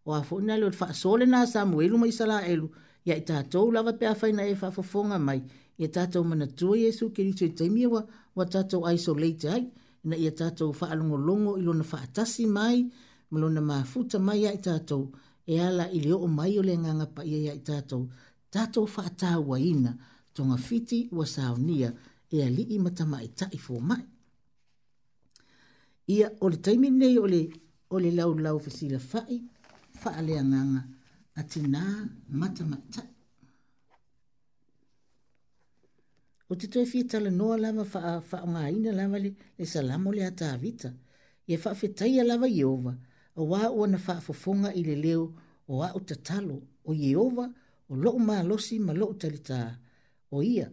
[0.04, 2.68] o a fōna leo te whaasole nā Samuelu mai sala elu,
[3.06, 5.42] ia i tātou lava pe awhaina e whafofonga mai,
[5.78, 8.02] ia tātou mana tua Jesu ke rito i teimiewa,
[8.34, 9.64] wa tātou isolate ai,
[10.04, 12.82] na ia tātou whaalongolongo i lona whaatasi mai,
[13.30, 15.08] ma na mafuta mai ia i tātou,
[15.46, 18.06] e ala i leo o mai o le nganga pa ia ia i tātou,
[18.52, 19.94] tātou whaatāua ina,
[20.34, 21.90] tonga fiti wa saunia,
[22.30, 24.02] e ali i matama i tai mai
[26.08, 27.40] ia o le taimi nei o le
[27.90, 29.34] o le lau lau fa sila fai
[30.00, 30.82] fa ale anganga
[31.38, 31.82] ati na
[32.40, 33.02] mata mata
[36.50, 40.08] o te toi fita le noa lava fa fa nga ina lava le le salamo
[40.16, 40.90] le ata avita
[41.50, 42.92] ia fa fetai a lava Yehova
[43.38, 45.24] a wā ua na fa fofonga i le leo
[45.72, 46.56] o a o tatalo
[46.88, 47.44] o Yehova
[47.90, 49.58] o lo ma losi ma lo talita
[50.34, 50.68] o ia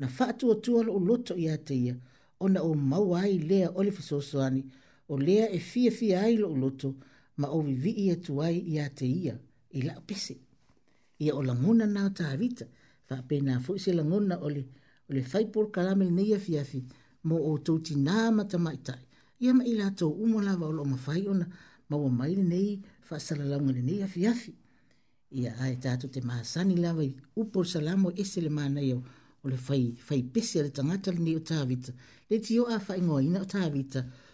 [0.00, 1.94] na fa tu tu o loto ia te ia
[2.44, 3.80] ona o mawai lea o
[5.12, 6.88] o lea e fia fia ai lo loto
[7.40, 9.34] ma o vivi ia tuai ia te ia
[9.78, 10.36] i la pese.
[11.22, 12.66] Ia o langona nga ta avita
[13.08, 14.62] fa pe na fo se langona o le,
[15.08, 16.78] o le fai por karame ne ia fia fi
[17.28, 19.02] mo o tau ti nga mata mai tai.
[19.42, 21.46] Ia ma i la tau umola wa o lo mawhai ona
[21.88, 22.70] ma o mai le nei
[23.08, 24.52] fa salalanga le nei a fia fi.
[25.40, 27.10] Ia ai tato te maa sani lawa i
[27.42, 29.00] upor salamo e se le mana iau
[29.44, 31.90] o le fai, fai pese le tangata le nei o ta avita.
[32.30, 33.98] Le ti o a fai ngoi ina o ta avita.
[34.00, 34.29] Ia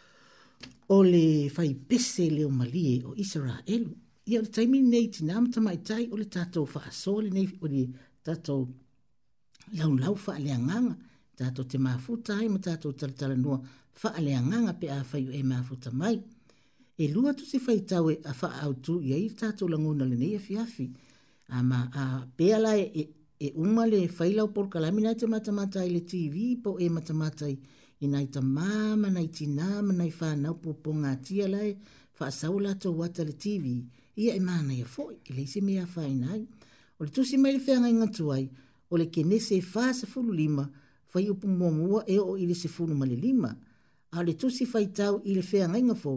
[0.96, 3.84] o le fai pese le o malie o Israel.
[4.30, 7.46] Ia le taimi nei tina amata mai tai o le tato fa aso le nei
[7.64, 7.82] o le
[8.26, 8.54] tato
[9.78, 10.94] lau lau fa le anganga.
[11.38, 13.58] Tato te mafuta ai ma tato talatala nua
[14.00, 16.16] fa le anganga pe a fai o e mafuta mai.
[17.02, 19.62] E lua tu se fai tau e a fa au tu i a i tato
[19.72, 20.86] langona le nei a fiafi.
[21.56, 22.04] A ma a
[22.38, 23.04] peala e, e,
[23.46, 27.44] e uma le fai lau por kalamina te matamata ai le TV po e matamata
[27.48, 31.46] ai le TV ina i tamama na i tinama na i whanau popo ngā tia
[31.48, 31.72] lai,
[32.18, 33.72] whaasau lato wata le TV,
[34.16, 36.42] ia e mana ia fo, i leise mea whainai.
[36.98, 38.44] O le tusi mai le whenga inga tuai,
[38.90, 40.68] o le kenese e wha sa fulu lima,
[41.14, 43.56] whai upu mua mua e o i le se fulu male lima.
[44.12, 46.12] A le tusi whai tau i le whenga inga fo,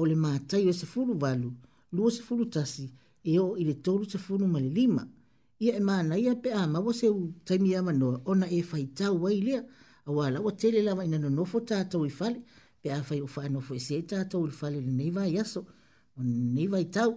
[0.00, 1.52] o le mātai o se fulu walu,
[1.92, 2.88] lua se fulu tasi,
[3.24, 5.06] e o i le tolu se fulu male lima.
[5.60, 8.84] Ia e mana ia pe ama wa se u taimi ama noa, ona e whai
[8.98, 9.60] tau wai lea,
[10.06, 12.42] awa la watele lava ina nonofo tatou i fale
[12.82, 15.60] pe a fai o faanofo ese ai tatou i le fale lenei vaiaso
[16.16, 17.10] o lenei vaitau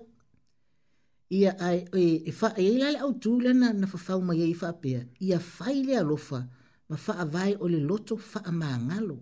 [1.30, 1.54] ia
[1.98, 5.84] e faaiai e e la le autū lana na fafau mai ai faapea ia fai
[5.84, 6.48] le alofa
[6.90, 9.18] ma faavae o le loto faamagalo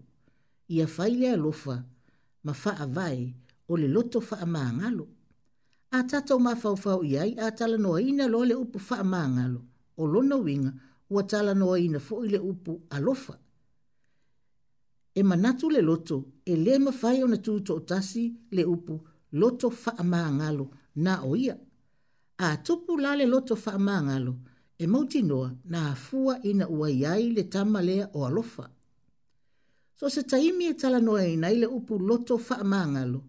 [0.68, 1.86] ia fai le alofa
[2.44, 3.34] ma faavae
[3.68, 5.08] o le loto faamagalo
[5.92, 9.62] a tatou mafaufau i ai a talanoaina loa le upu faamagalo
[9.98, 10.74] o lona uiga
[11.10, 13.40] ua talanoaina foʻi le upu alofa
[15.16, 18.24] e manatu le loto e lea mafai ona tuto o tasi
[18.56, 18.96] le upu
[19.40, 21.58] loto faamāgalo na o ia
[22.38, 24.34] a tupu la le loto faamāgalo
[24.78, 28.66] e mautinoa na afua ina ua iai le tama lea o alofa
[30.00, 33.22] so se taimi e talanoa i nai le upu loto faamāgalo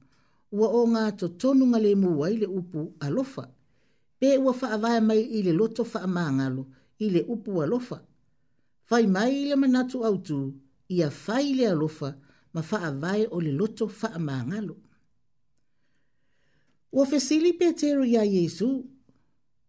[0.56, 3.44] ua o ngā totonuga lēmu ai le upu alofa
[4.18, 6.64] pe ua faavae mai i le loto faamāgalo
[7.04, 7.98] i le upu alofa
[8.88, 10.42] fai mai i le manatu autū
[10.88, 12.10] ia fai le alofa
[12.54, 14.74] ma faa vai o le loto faa maangalo.
[16.96, 18.70] Ua fesili pe teru ia Yesu,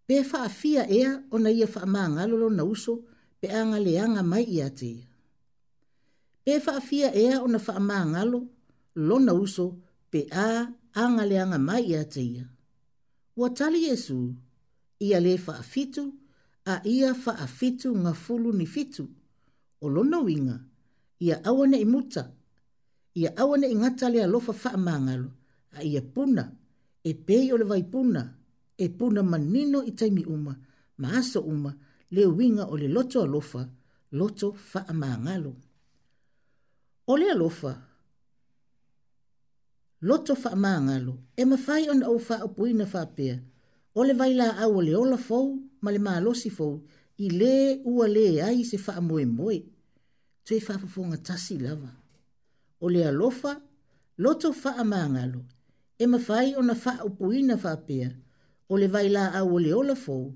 [0.07, 2.93] pe faa fia ea o na ia faa maangalo lo na uso
[3.39, 3.91] pe anga le
[4.31, 5.05] mai ia te ia.
[6.43, 8.39] Pe faa fia ea o na faa maangalo
[9.07, 9.65] lo na uso
[10.11, 10.67] pe a
[11.03, 11.37] anga le
[11.67, 12.45] mai ia te ia.
[13.39, 14.19] Ua tali Yesu,
[15.07, 16.03] ia le faa fitu,
[16.65, 19.03] a ia faa fitu ngafulu ni fitu,
[19.83, 20.57] o lo na winga,
[21.19, 22.31] ia awane i muta,
[23.13, 25.31] ia awane i ngata lea lofa faa maangalo,
[25.79, 26.43] a ia puna,
[27.03, 28.21] e pei o le vai puna,
[28.77, 30.53] e puna manino i taimi uma,
[30.97, 31.71] maaso uma,
[32.15, 33.61] le winga ole le loto alofa,
[34.11, 35.53] loto faa maangalo.
[37.11, 37.71] O le alofa,
[40.07, 43.35] loto faa maangalo, e mafai on au faa opuina faa pea,
[43.97, 45.47] o vai la au le ola fou,
[45.81, 46.73] ma le maalosi fou,
[47.23, 47.53] i le
[47.95, 49.57] ua le ai se faa moe moe,
[50.45, 51.89] tue whapafonga tasi lava.
[52.79, 53.61] O lea lofa,
[54.17, 55.33] loto wha a
[55.97, 58.15] e mawhai o na wha upuina whapea,
[58.69, 60.33] o le vaila au o le ola fōu,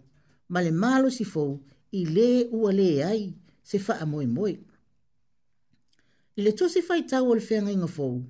[0.50, 1.60] ma le malo si fōu
[1.92, 3.34] i le ua le ai
[3.64, 4.50] se wha moi moi.
[6.38, 8.24] I le tosi whai tau o le whenga inga fōu,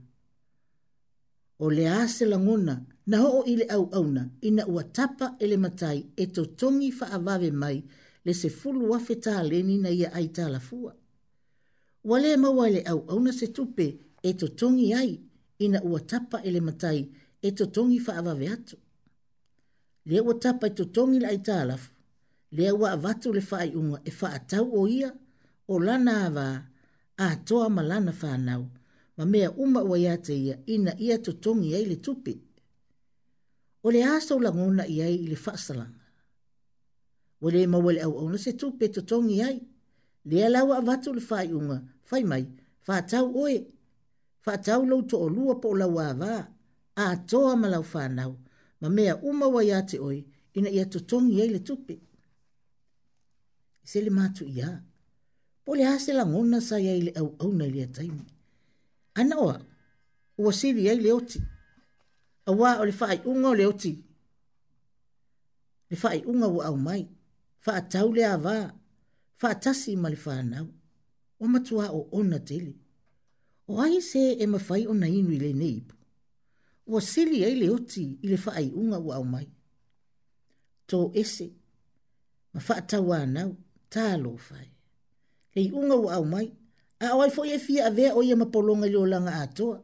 [1.59, 5.57] o le ase langona na hoo i le au auna i na ua tapa ele
[5.57, 7.83] matai e to tongi wha mai
[8.25, 10.98] le se fulu wafe tā leni na ia aita la fua
[12.03, 15.19] wale maua le au au na se tupe e to tongi ai
[15.59, 18.77] ina ua tapa e le matai e to tongi fa avave atu.
[20.05, 21.91] Le ua tapa e to tongi la i talafu,
[22.51, 25.09] le ua avatu le fai unga e fa atau o ia
[25.67, 26.45] o lana ava
[27.25, 28.63] a toa malana fa anau
[29.17, 32.33] ma mea uma ua iate ia ina ia to tongi ai le tupe.
[33.85, 35.99] O le aso langona iai i le fasalanga.
[37.43, 39.57] Wale maua le au au na se tupe e to tongi ai
[40.31, 41.77] le alau avatu le faaiʻuga
[42.09, 42.45] fai mai
[42.85, 43.57] faatau oe
[44.45, 46.13] faatau lou toʻolua po o lau a
[47.13, 48.31] atoa ma lau fanau
[48.81, 50.19] ma mea uma ua iā te oe
[50.57, 51.93] ina ia totogi ai le tupe
[53.83, 54.67] i se le matuʻiā
[55.65, 58.25] po o le a se lagona sai ai le auauna i lea taimi
[59.19, 59.57] ana oa
[60.41, 61.39] ua sili ai le oti
[62.49, 63.93] auā o le faaiʻuga o le oti
[65.89, 67.03] le faaiʻuga ua au mai
[67.65, 68.57] faatau le avā
[69.39, 70.17] faatasi ma le
[71.39, 72.71] o ua o ona tele
[73.71, 75.95] o ai se e mafai ona inu i lenei ipu
[76.91, 79.47] ua sili ai le oti i le faaiʻuga ua mai
[80.89, 81.47] to ese
[82.53, 83.51] ma faatau anau
[83.93, 84.67] talofae
[85.55, 86.47] unga iʻuga ua mai
[87.05, 89.33] a o ai foʻi e fia ave o ia e ma pologa i le olaga
[89.45, 89.77] atoa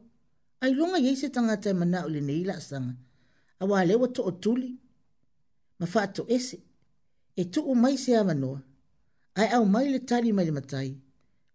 [0.64, 2.94] ailoga i ai se tagata e manaʻo i sanga
[3.58, 4.70] a wale o to otuli
[5.78, 5.86] ma
[6.36, 6.58] ese
[7.36, 8.60] e tuu mai se avanoa
[9.40, 10.90] ai au mai le tali mai le matai,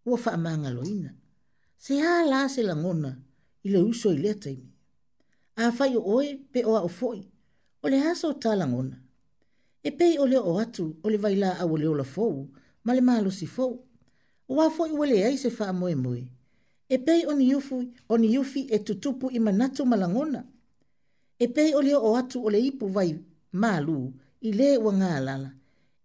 [0.09, 1.09] ua wha amanga loina.
[1.83, 3.11] Se hā la se la ngona,
[3.67, 4.69] i uso i lea taimi.
[5.61, 7.19] A fai o oe, pe o o foi,
[7.83, 8.97] o le hasa o tā ngona.
[9.83, 12.35] E pei o le o atu, o le vaila a o le ola fou,
[12.85, 13.71] ma le malo si fou.
[14.51, 16.23] O a foi wale ai se wha moe moe.
[16.89, 17.77] E pei o ni ufu,
[18.09, 20.41] o ni ufi e tutupu i manatu ma la ngona.
[21.39, 23.09] E pei o le o atu o le ipu vai
[23.61, 23.97] malu,
[24.41, 24.93] i le ua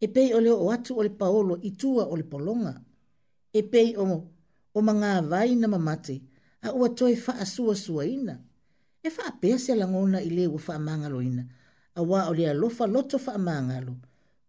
[0.00, 2.82] e pei o leo o atu o le paolo i tua o le polonga.
[3.52, 4.28] E pei o,
[4.74, 6.22] o manga vai na mamate,
[6.62, 8.40] a ua toi faa sua sua ina.
[9.02, 11.46] E faa pea se langona i leo faa mangalo ina,
[11.94, 13.96] a wa o le alofa loto faa mangalo,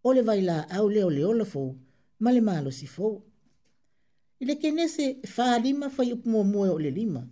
[0.04, 1.76] o le vai la au leo le ola fou,
[2.20, 3.22] ma malo si fou.
[4.40, 7.26] I le kenese faa lima fai upumua mua o le lima,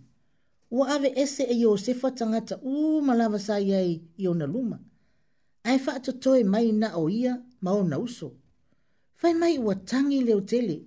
[0.71, 4.79] ua ave ese e Yosefa tangata u malava sa iai i ona luma.
[5.63, 8.31] Ai faa to toi mai na o ia, mauna uso.
[9.15, 10.81] Fai mai ua tangi leo tele.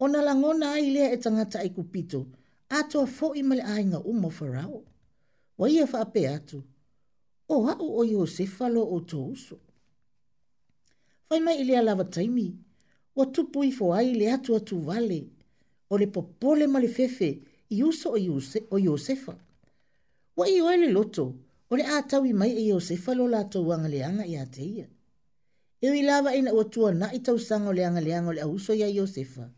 [0.00, 2.26] Ona na langona ai lea e tangata ai kupito,
[2.68, 4.84] atoa fo i male ai nga umo farao.
[5.58, 6.62] Wa ia fa ape atu.
[7.48, 9.58] O hau o Iosefalo o to uso.
[11.28, 12.58] Fai mai ilia lava taimi,
[13.16, 15.26] wa tupu i fo ai lea atu atu vale,
[15.90, 19.36] o le popole male fefe i uso o, Iose, o Iosefa.
[20.36, 21.34] Wa i loto,
[21.70, 24.86] Ole le atawi mai e Iosefalo la atu wangaleanga i ateia
[25.80, 26.00] e wi
[26.38, 29.50] ina ua tua na i tau sanga o leanga leanga le auso ia Iosefa.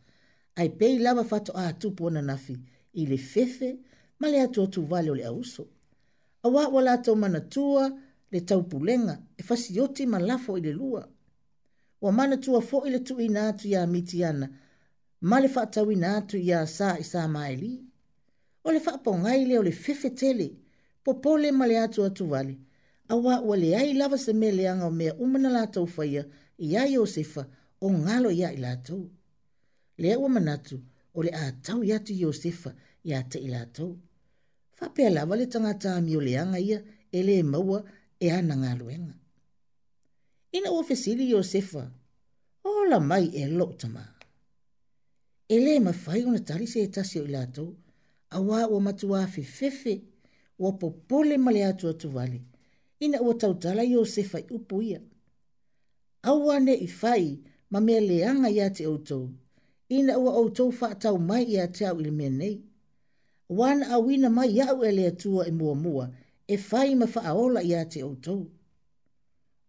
[0.56, 2.56] Ai pei lava fato a atu pona nafi
[2.92, 3.78] i le fefe
[4.18, 5.66] ma le atu atu vale o le auso.
[6.42, 7.92] A wā wala tau manatua
[8.32, 11.08] le tau pulenga e fasi yoti ma lafo i le lua.
[12.00, 14.48] Wa manatua fo i le tu ina atu ia miti ana
[15.20, 17.84] ma le fatau ina atu ia sa i sa maeli.
[18.64, 20.50] O le fapongai le o le fefe tele
[21.04, 22.58] popole ma le atu atu vale
[23.08, 26.24] awa ua leai lava se mea leaga o mea uma na latou faia
[26.58, 27.46] ia iosefa
[27.80, 29.10] o galo ia i latou
[29.98, 30.80] lea ua manatu
[31.14, 33.98] o le a tau i atu iosefa iā te i latou
[34.72, 36.82] faapea lava le tagata amioleaga ia
[37.12, 37.84] e lē maua
[38.20, 39.14] e ana galuega
[40.52, 41.90] ina ua fesili iosefa
[42.64, 44.04] o la mai e loo tamā
[45.48, 47.72] e lē mafai ona tali se tasi o i latou
[48.30, 50.00] auā ua matuā fefefe
[50.58, 52.42] ua popole ma le atu atuvale
[53.00, 55.00] ina ua tautala i o se fai upu ia.
[56.30, 57.24] Aua ne i fai
[57.72, 59.24] ma mea leanga ia te outou,
[59.98, 62.54] ina ua outou whaatau mai ia te au ili mea nei.
[63.58, 66.04] Wan a wina mai iau e lea tua e mua mua,
[66.48, 68.42] e fai ma whaaola ia te outou.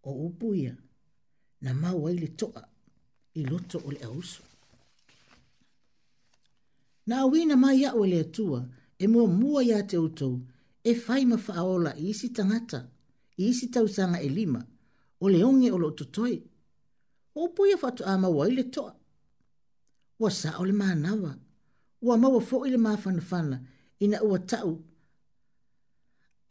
[0.04, 0.74] O upu ia,
[1.64, 2.64] na mau ai le toa,
[3.34, 4.42] i loto o le ausu.
[7.10, 8.60] Na awina mai iau e lea tua,
[9.00, 10.36] e mua mua ia te outou,
[10.84, 12.82] e fai ma whaaola i isi tangata
[13.40, 14.60] i isi tau sanga e lima,
[15.20, 16.42] o le onge o lo totoe.
[17.36, 18.94] O poia fatu a maua i le toa.
[20.20, 21.32] Ua sa o le maanawa.
[22.06, 23.58] Ua maua fo i le maafanafana
[24.04, 24.72] ina ua tau.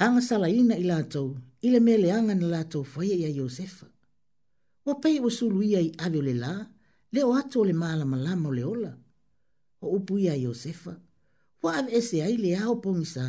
[0.04, 1.28] Anga sala ina i lātou,
[1.60, 3.86] i le mele anga na lātou faya ia Iosefa.
[4.86, 6.52] Ua pei ua sulu ia i avio le la,
[7.12, 8.92] leo ato o le maala malama o le ola.
[9.82, 10.94] O upu ia Iosefa.
[11.62, 13.26] Ua ave ese ai le aho pongisa,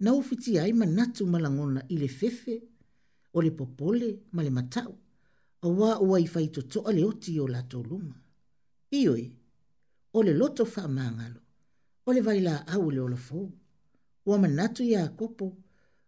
[0.00, 2.60] na ufiti ai manatu malangona i le fefe
[3.36, 4.92] o le popole ma le matau.
[5.66, 6.62] A wā ua i fai to
[6.96, 8.16] le oti o lato luma.
[9.02, 9.24] Ioi,
[10.16, 11.40] o le loto wha māngalo,
[12.06, 13.40] o le vaila au le olafo.
[14.26, 15.46] Ua manatu i a kopo,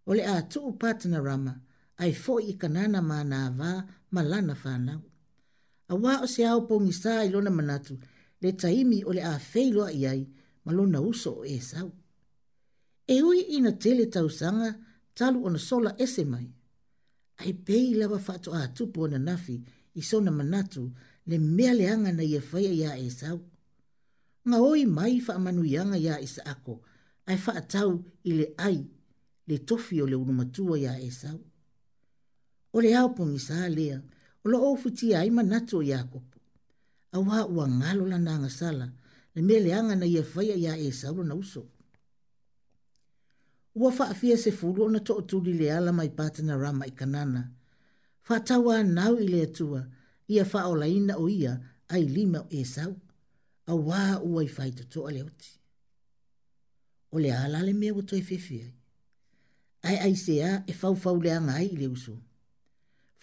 [0.09, 1.55] o le a tuu pātana rama,
[2.03, 3.71] ai fo i kanana mā nā vā
[4.15, 5.01] malana whānau.
[5.93, 7.99] A wā o se au pōngi sā i lona manatu,
[8.43, 10.23] le taimi o le a feiloa i ai,
[10.65, 11.91] malona uso o e sau.
[13.07, 14.73] E hui ina tele tausanga,
[15.15, 16.49] talu ona sola ese mai
[17.43, 19.57] ai pei lava fato a tupu ona nafi
[20.01, 20.83] i sona manatu
[21.29, 23.39] le mea leaga na ia ya iā esau
[24.51, 26.83] ga oi mai fa faamanuiaga iā isaako e
[27.33, 27.91] ae faatau
[28.29, 28.79] i le ai
[29.49, 31.39] le tofi o le ulumatua iā esau
[32.73, 33.99] o le aopogisā lea
[34.45, 36.39] o lo loo ofitia ai manatu o iakopo
[37.13, 38.87] auā ua ngalo lana agasala
[39.35, 41.72] le mea leaga na ia ya iā esau lona usou
[43.75, 47.41] ua faafia se fulu ona toʻatuli le ala mai patana rama i kanana
[48.27, 49.81] faatau anau i le atua
[50.35, 51.53] ia faaolaina o ia
[51.95, 52.93] ai lima e o esau
[53.73, 54.01] auā
[54.33, 55.51] ua i faitotoʻa le oti
[57.15, 58.73] o le ala le mea ua toe fefi ai
[59.93, 62.15] ae aiseā e faufauleaga ai i le usu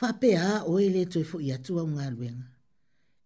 [0.01, 2.45] faapeā oe lē toe foʻi atu augaluega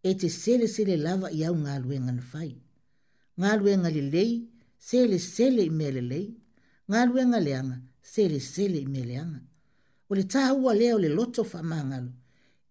[0.03, 2.51] e te selesele lava i augaluega na fai
[3.41, 4.31] galuega lelei
[4.87, 6.27] selesele i mea lelei
[6.91, 9.39] ngā ruenga leanga, sele sele i me leanga.
[10.09, 12.11] O le tāhua leo le loto wha māngalo,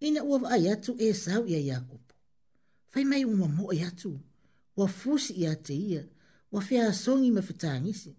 [0.01, 2.13] ina ua wa ai atu e sau ia Iakopo.
[2.93, 4.13] Whai mai uma mo ai atu,
[4.77, 6.03] wa fusi ia te ia,
[6.51, 8.15] wa whea songi me whetangisi.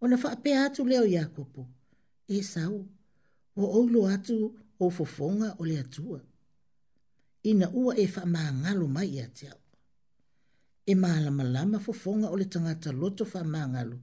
[0.00, 1.66] O na whaapea atu leo Iakopo,
[2.28, 2.86] e sau,
[3.56, 6.20] wa oulo atu o fofonga o le atua.
[7.42, 9.58] Ina ua e wha māngalo mai ia te au.
[10.86, 13.98] E maalama lama fofonga o le tangata loto wha māngalo,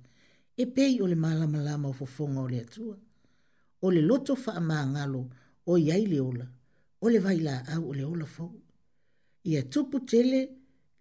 [0.62, 2.98] e pei o le malamalama o fofoga o le atua
[3.86, 5.22] o le loto faamāgalo
[5.72, 6.46] o iai le ola
[7.06, 8.52] o le vailaau o le ola fou
[9.50, 10.40] ia tupu tele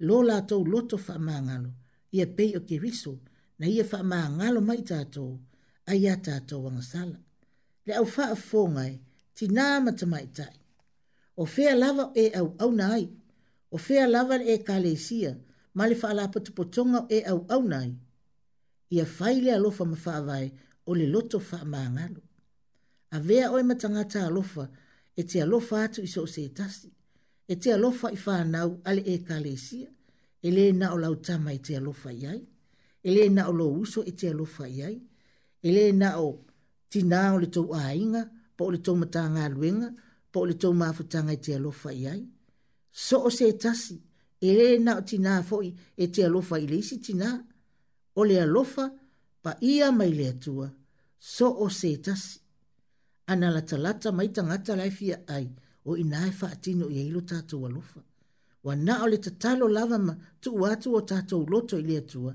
[0.07, 1.71] lo latou loto faamāgalo
[2.17, 3.17] ia pei o keriso
[3.59, 5.33] na ia faamāgalo mai tatou
[5.91, 7.19] a iā tatou agasala
[7.87, 8.95] le ʻaufaafofoga e
[9.37, 9.93] tinā ma
[10.37, 10.55] tai.
[11.43, 13.07] o fea lava e au auauna ai
[13.71, 15.33] o fea lava e le ekalesia
[15.75, 17.97] ma le faalapotopotoga e auauna ai au
[18.91, 20.53] ia faile alofa ma faavae
[20.87, 22.21] o le loto faamagalo
[23.11, 24.69] avea oe ma tagata alofa
[25.17, 26.43] e te alofa atu i so o se
[27.49, 29.89] e te alofa i fanau a le ekalesia
[30.43, 32.25] e lē na o lautama i te alofa i
[33.09, 34.81] e lē na o lo uso e te alofa i
[35.63, 36.29] e lē na o
[36.93, 38.23] tinā o le tou āiga
[38.57, 39.89] po o le tou matagaluega
[40.31, 42.05] pa o le tou mafutaga i te alofa i
[43.07, 43.95] so o se tasi
[44.41, 45.71] e lē na o tinā foʻi
[46.05, 46.79] e te alofa i le
[48.17, 48.85] o le alofa
[49.43, 50.67] pa ia mai le atua
[51.35, 52.35] so o se tasi.
[53.33, 55.47] Ana la talata mai tangata lai fia ai
[55.89, 58.01] o ina e wha atino i eilo tātou alofa.
[58.67, 62.33] Wa na o le tatalo lava ma tu watu o tātou loto i le atua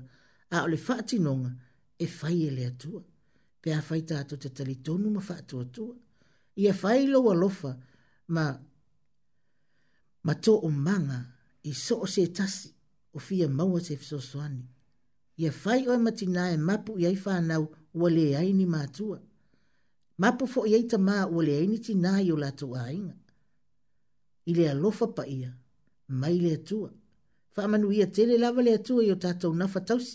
[0.54, 1.50] a o le wha atinonga
[1.98, 3.00] e fai e le atua.
[3.62, 5.96] Pea fai tātou te talitonu ma wha atua tua.
[6.62, 7.72] Ia fai lo alofa
[8.34, 8.44] ma
[10.26, 11.18] ma tō o manga
[11.70, 12.70] i so o se tasi
[13.14, 14.62] o fia maua se fisoswani
[15.36, 17.64] ia fai oe matina e mapu iai fanau
[18.00, 19.18] ua leai ni matua
[20.22, 23.14] mapu foʻi ai tamā ua leai ni tinā i o latou aiga
[24.46, 25.50] i le alofa paia
[26.20, 26.90] mai le atua
[27.54, 30.14] faamanuia tele lava le atua i o tatou nafa tausi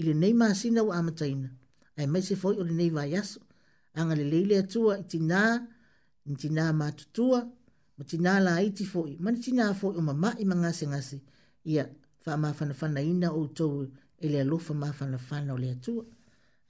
[0.00, 1.48] i lenei masina ua amataina
[1.98, 3.40] ae mai se foʻi o lenei vaiaso
[3.98, 5.42] agalelei le atua i tinā
[6.26, 7.40] ni tinā matutua
[7.96, 11.18] ma tinā laiti foʻi ma ni tinā foʻi o mamaʻi ma gasegase
[11.72, 11.84] ia
[12.24, 13.74] faamafanafanaina outou
[14.24, 16.04] ele alofa mafana fana ole atua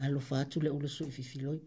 [0.05, 1.61] alofa atu le ulo su ififiloi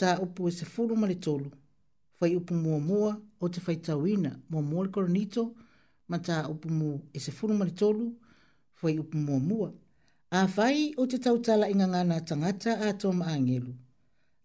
[0.00, 1.50] tā upu e se furu mali tolu.
[2.18, 3.10] Fai upu mua mua
[3.40, 5.44] o te fai tauina mua mua le koronito,
[6.08, 8.08] ma tā upu mua e se furu mali tolu,
[8.80, 9.70] fai upu mua mua.
[10.30, 13.72] A fai o te tautala inga ngana tangata a tō ma angelu.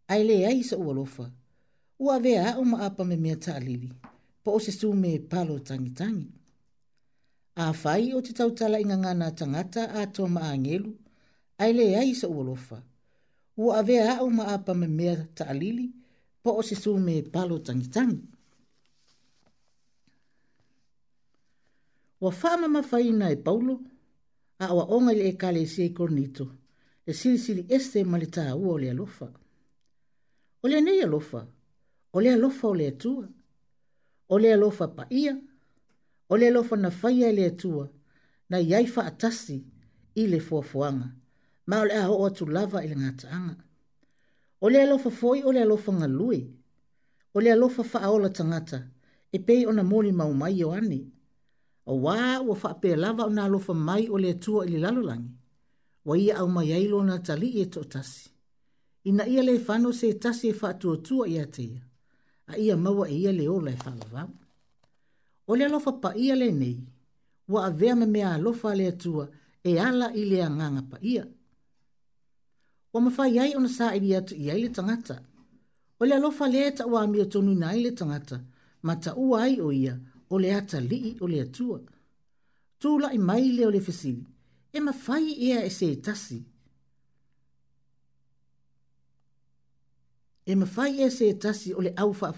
[0.07, 1.25] Ai le ai sa ualofa.
[1.99, 3.89] Ua vea a o maapa me mea taalili,
[4.43, 6.29] pa o se su me palo tangi tangi.
[7.63, 10.91] A fai o te tautala inga ngana tangata a tō ma angelu.
[11.63, 12.77] Ai le ai sa ualofa.
[12.85, 12.92] Ua
[13.57, 15.85] ua avea a'u ma apa memea ta'alili
[16.41, 18.25] po o se su me palo tangitangi
[22.23, 23.75] ua fa'amamafaina e paulo
[24.63, 26.45] a ua oga i le ekalesia e i e kornito
[27.05, 29.27] le silisili ese ma le tāua o le alofa
[30.63, 31.41] o lenei alofa
[32.15, 33.27] o le alofa o le atua
[34.29, 35.33] o le alofa pa'ia
[36.31, 37.85] o le alofa na faia e le atua
[38.49, 39.57] na i ai fa'atasi
[40.21, 41.21] i le fuafuaga fo
[41.65, 43.55] ma o aho o atu lava i le ngātaanga.
[44.63, 46.41] O le alofa foi, o le alofa ngalui.
[47.35, 48.79] O le alofa faaola tangata,
[49.33, 51.01] e pei ona mōni mau mai o ane.
[51.85, 55.31] O wā, ua faa pē lava o nā alofa mai o le atua i lalolangi.
[56.05, 58.29] Wa ia au mai ailo na tali i e to tasi.
[59.09, 61.79] Ina ia le fano se tasi e faa tua tua i ateia.
[62.47, 64.29] A ia maua e ia le ola e faa lavau.
[65.47, 66.77] O le alofa pa ia le nei,
[67.51, 69.29] wa avea me mea alofa le atua
[69.63, 71.25] e ala ili le anganga pa Ia
[72.93, 75.21] wa mafai ai ona sa ili atu i aile tangata.
[75.99, 78.37] O le alofa le eta wa amia tonu na le tangata,
[78.87, 79.95] ma ta ua ai o ia,
[80.33, 81.79] o le ata lii o le atua.
[82.79, 84.25] Tula i mai leo le fesili,
[84.73, 86.39] e mafai ea e se tasi.
[90.45, 92.29] E mafai ea se tasi o le au faa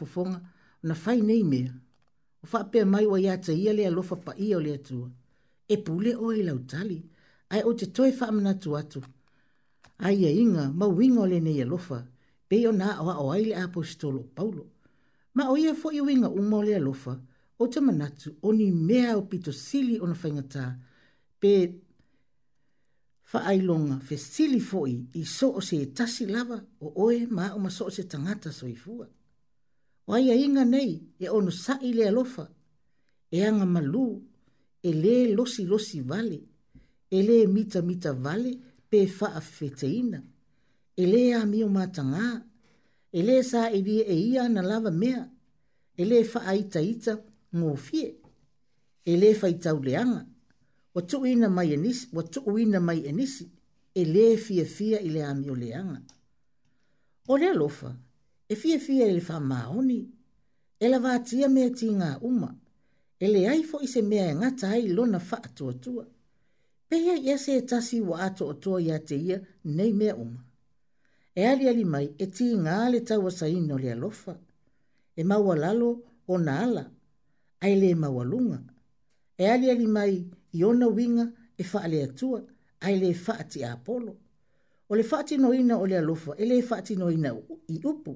[0.88, 1.74] na fai nei mea.
[2.44, 5.10] O faa pia mai wa iata ia le alofa pa ia o le atua.
[5.74, 7.00] E pule o i lautali,
[7.54, 9.02] ai o te toi faa mna atu
[10.00, 12.00] ai e inga ma winga le nei alofa,
[12.48, 14.66] pe o nā awa o aile apostolo Paulo.
[15.36, 17.14] Ma o ia fo i winga umo le alofa,
[17.62, 20.64] o te manatu o ni mea o pito sili o na whaingata,
[21.42, 21.52] pe
[23.32, 27.60] whaailonga fe sili fo i i so o se tasi lava o oe ma o
[27.60, 29.08] ma so o se tangata so i fua.
[30.08, 30.92] O ai inga nei
[31.24, 32.46] e ono sa i le alofa,
[33.32, 34.06] e anga malu,
[34.88, 36.40] e le losi losi vale,
[37.10, 38.52] e le mita mita vale,
[38.96, 40.20] pe faa fiteina.
[41.02, 42.26] E le a mio matanga.
[43.18, 43.80] E le sa e
[44.16, 45.24] e ia na lava mea.
[46.02, 47.14] E le faa ita ita
[47.58, 48.08] ngō fie.
[49.12, 50.22] E le faitau leanga.
[50.96, 53.46] Watuina mai enisi, watuina mai enisi,
[54.02, 56.00] e le fia fia i le amio leanga.
[57.32, 57.90] O le alofa,
[58.48, 60.00] e fia fia i le maoni,
[60.84, 61.88] e la vātia mea ti
[62.30, 62.50] uma,
[63.20, 65.74] e aifo i se mea e ngata ai lona wha atua
[66.90, 69.38] peia ia se e tasi ua atoatoa iā te ia
[69.78, 70.42] nei mea uma
[71.40, 74.34] e ali mai e tigā le tauasaina o le alofa
[75.16, 75.90] e maua lalo
[76.34, 76.84] ona ala
[77.66, 78.60] ae lē maualuga
[79.42, 80.14] e aliali mai
[80.52, 81.26] i ona uiga
[81.58, 82.40] e faaleatua
[82.86, 84.14] ae lē faatiapolo
[84.90, 87.30] o le faatinoina o le alofa e le lē faatinoina
[87.68, 88.14] i upu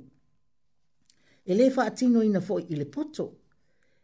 [1.46, 3.26] e le lē faatinoina foi i le poto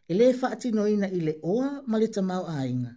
[0.09, 2.91] e le lē faatinoina i le oa ma le tamao aiga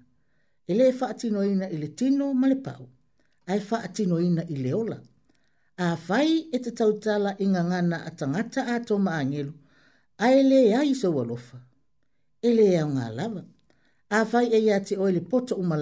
[0.69, 4.99] ele e faatinoina i le tino malepau, le pau ae faatinoina i le ola
[5.87, 9.53] afai e tatautala i gagana a tagata atomaagelu
[10.27, 11.59] ae leai sou alofa
[12.43, 13.43] e lē aoga e lava
[14.19, 15.79] afai e iā te oe le poto uma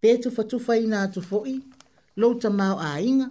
[0.00, 1.54] Petu pe tufatufaina atu foʻi
[2.20, 3.26] lou tamao aiga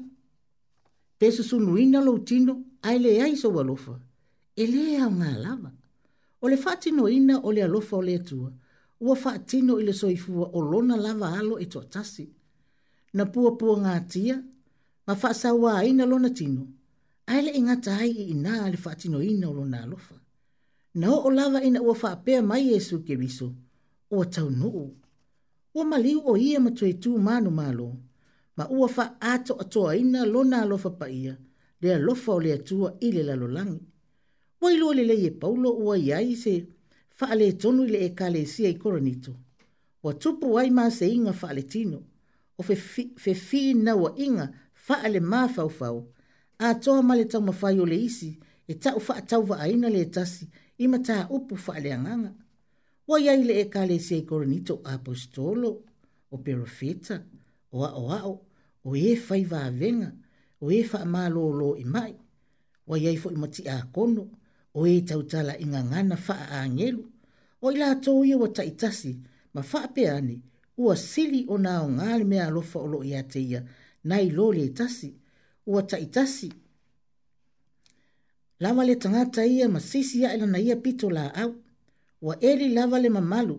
[1.20, 2.54] pe susunuina lou tino
[2.88, 3.94] ae leai sou alofa
[4.62, 5.70] e lē aoga lava
[6.44, 8.52] o le whaatino ina o le alofa o le tua.
[9.00, 12.26] ua whaatino i le soifua o lona lava alo e toa tasi.
[13.16, 14.36] Na pua pua ngā tia,
[15.08, 16.64] ma whaasa wā ina lona tino,
[17.34, 20.16] aile i ngā tahai i ina a le whaatino ina o lona alofa.
[21.00, 23.50] Na o lava ina ua whaapea mai e Jesu ke riso,
[24.16, 24.86] ua tau nuu.
[25.76, 27.90] Ua maliu o ia ma tue tu mānu mālo,
[28.58, 31.38] ma ua wha ato atoa ina lona alofa pa ia,
[31.82, 33.93] le alofa o le atua i le lalolangi.
[34.64, 36.54] Po ilo le leie paulo ua ia i se
[37.20, 39.34] faa le tonu le e kale si ai koronito.
[40.04, 41.98] Wa tupu ai maa se inga faa le tino.
[42.56, 44.46] O fe fi, fe fi na wa inga
[44.86, 45.98] faa le maa fau fau.
[46.56, 48.30] A toa ma le tau mawhai o le isi
[48.72, 50.44] e tau faa tau wa aina le tasi
[50.78, 52.32] i mata upu faa le anganga.
[53.10, 55.70] Wa ia le e kale si ai koronito apostolo
[56.34, 57.16] o perofeta
[57.76, 58.34] o a o a o
[58.88, 60.10] o e fai wa venga
[60.64, 62.14] o e faa maa lo lo i mai.
[62.90, 64.24] Wa iai fo i mati a kono
[64.74, 67.04] o e tautala inga ngana faa angelu,
[67.62, 69.12] o ila atou ia wa taitasi,
[69.54, 70.36] ma faa pe ane,
[70.84, 73.60] ua sili o nga o ngāli mea alofa o lo i ate ia,
[74.10, 75.10] nai lole e tasi,
[75.72, 76.50] ua taitasi.
[78.64, 81.52] Lama le tangata ia ma sisi ya ilana ia pito la au,
[82.22, 83.56] wa eri lava le mamalu,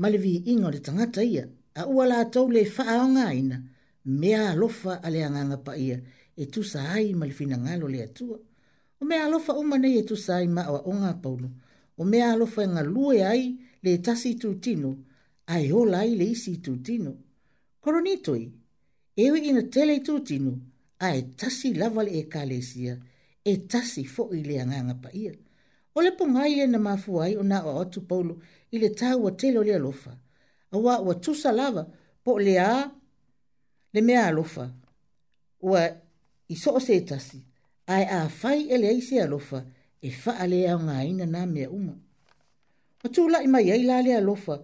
[0.00, 1.44] ma le vi inga o le tangata ia,
[1.76, 3.56] a ua la atou le faa o ina,
[4.04, 5.98] mea alofa ale anganga pa ia,
[6.36, 8.38] e tu sa ai ma le fina ngalo le atua
[9.00, 11.48] o mea alofa o nei e tu sai ma o ngā paulu.
[11.96, 13.42] O mea alofa e ngā lue ai
[13.84, 14.90] le tasi tu tino,
[15.54, 17.12] ai o ai le isi tu tino.
[17.82, 18.44] Koronitoi,
[19.24, 20.52] ewe ina tele tu tino,
[21.06, 22.94] ai tasi lavale e kalesia,
[23.44, 25.32] e tasi fo i le anganga pa ia.
[25.96, 28.34] O le punga i le na mafu ai o na o atu paulu
[28.70, 30.12] i le tau wa telo le alofa.
[30.70, 31.82] A ua wa tusa lava
[32.24, 32.90] po le a
[33.94, 34.64] le mea alofa.
[35.70, 35.80] Wa
[36.54, 37.40] iso o se tasi
[37.86, 39.64] ai a fai ele ai se alofa
[40.02, 40.08] e
[41.08, 44.56] ina na me uma o ua tulaʻi mai ai la le lofa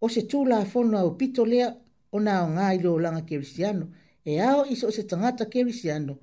[0.00, 1.68] o se tulafono ao pito lea
[2.14, 3.86] o na aogā i le olaga kerisiano
[4.24, 6.14] e ao i so o se tagata kerisiano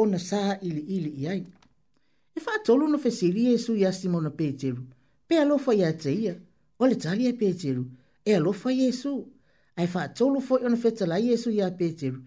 [0.00, 1.42] ona sa ili ili ai
[2.36, 4.82] e fa faatolu no fe fesili iesu ia simona peteru
[5.28, 6.34] pe alofa iā te ia
[6.80, 7.84] o le tali e peteru
[8.28, 8.70] e ai fa
[9.80, 12.18] ae faatolu foʻi ona fetalai iesu ia peteru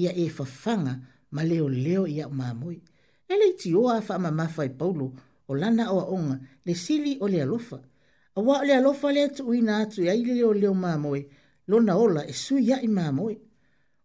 [0.00, 0.94] ia e fa fanga
[1.34, 2.78] ma leo ia mamoi
[3.32, 5.06] ele ti o fa ma ma fa paulo
[5.50, 6.36] o lana o onga
[6.66, 7.78] le sili o le alofa
[8.36, 11.20] a wa le alofa le tu ina tu ai le o le ma moi
[11.68, 13.36] ola e su ya i ma moi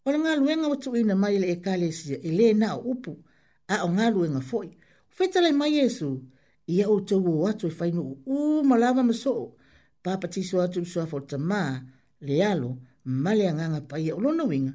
[0.05, 3.11] o le luenga o tu ina mai le e kale si e le na upu
[3.73, 4.69] a o nga luenga foi
[5.15, 6.07] feta le mai yesu
[6.67, 8.01] ia o tu o atu e fai no
[8.35, 9.51] u malava maso so
[10.03, 11.59] papa ti so atu so fo tama
[12.27, 12.69] le alo
[13.23, 14.73] male anganga pai ia e o lo winga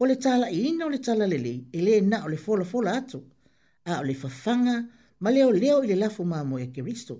[0.00, 2.64] o le tala i ina o le tala lele e le na o le fola
[2.72, 3.20] fola atu
[3.84, 4.76] a o le fafanga
[5.20, 7.14] ma leo leo i le lafo mamo e Kristo.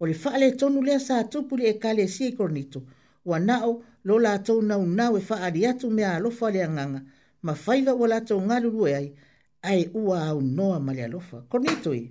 [0.00, 2.80] O le faale tonu lea sa tupu le e kale si e kornito,
[3.24, 7.00] wa nao lo la tau nau nau e faale atu mea alofa le anganga,
[7.42, 9.14] ma faiva wa la tau ngalu lue ai,
[9.62, 11.42] ai ua au noa ma le alofa.
[11.48, 12.08] Kornito i,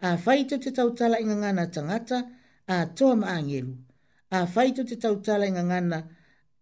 [0.00, 2.24] a faito te tau tala inga ngana tangata,
[2.66, 3.76] a toa ma angelu,
[4.30, 6.08] a faito te tau inga ngana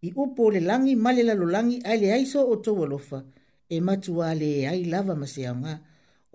[0.03, 3.23] i upo le langi ma le lalolangi ai le aiso o tau alofa,
[3.69, 5.79] e matu a ai lava masea ngaa,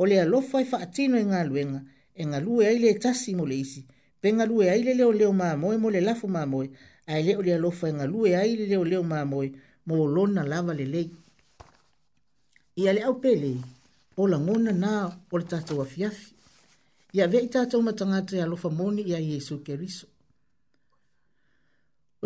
[0.01, 1.79] o le alofa e faatino e galuega
[2.19, 3.81] e galue ai le tasi mo le isi
[4.19, 6.67] pe galue ai le leoleo mamoe mo le lafo mamoe
[7.11, 9.47] ae lē o le alofa e galue ai le e leoleo mamoe
[9.87, 11.07] mo lona lava lelei
[12.81, 13.57] I ale au pelei
[14.17, 14.91] o lagona na
[15.31, 16.27] o le tatou afiafi
[17.15, 20.07] ia avea i tatou matagata e alofa moni ia iesu keriso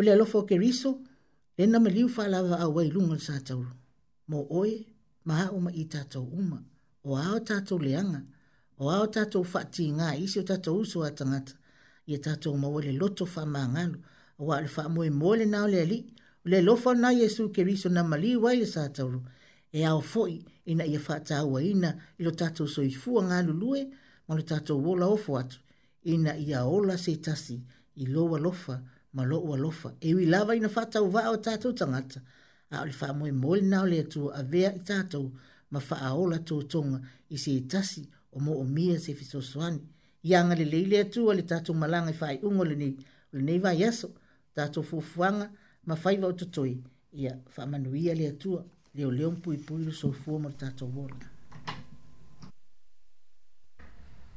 [0.02, 0.90] le alofa o keriso
[1.58, 3.68] lena maliu faalava au ai luga le sa tauru
[4.32, 4.72] mo oe
[5.28, 6.56] maha a'o ma i tatou uma
[7.06, 8.22] o ao tatou leaga
[8.78, 11.54] o ao tatou faatigā isi o tatou uso a tagata
[12.06, 13.98] ia tatou maua le loto faamagalo
[14.38, 16.04] ua o le faamoemoe lenā o le alii
[16.44, 19.20] o le alofa ona iesu keriso na maliu ai le sa taulu
[19.72, 20.38] e ao foʻi
[20.70, 23.82] ina ia faatāuaina i lo tatou soifua galulue
[24.28, 25.58] ma lo tatou olaofo atu
[26.04, 27.60] ina ia ola se tasi
[27.94, 32.20] i lou alofa ma loʻu alofa e ui lava ina faatauvaa o tatou tagata
[32.70, 35.30] a o le faamoemoe lenā o le atua avea i tatou
[35.70, 39.80] ma faaola totoga i se tasi o mo o mia se fesoasoani
[40.22, 42.64] ia agalelei le atua le tatou malaga i faaiʻuga o
[43.32, 44.08] lenei vaiaso
[44.54, 45.50] tatou fuafuaga
[45.86, 46.76] ma faiva o totoe
[47.12, 48.64] ia faamanuia le atua
[48.94, 51.16] leoleo mapuipui lo soifua ma le tatou ola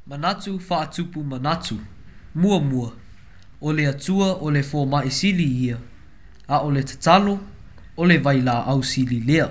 [0.05, 1.77] manatu faatupu manatu
[2.35, 2.93] muamua
[3.61, 5.77] o le atua o le fomaʻisili ia
[6.47, 7.39] a o le tatalo
[7.97, 9.49] o le vailaau sili lea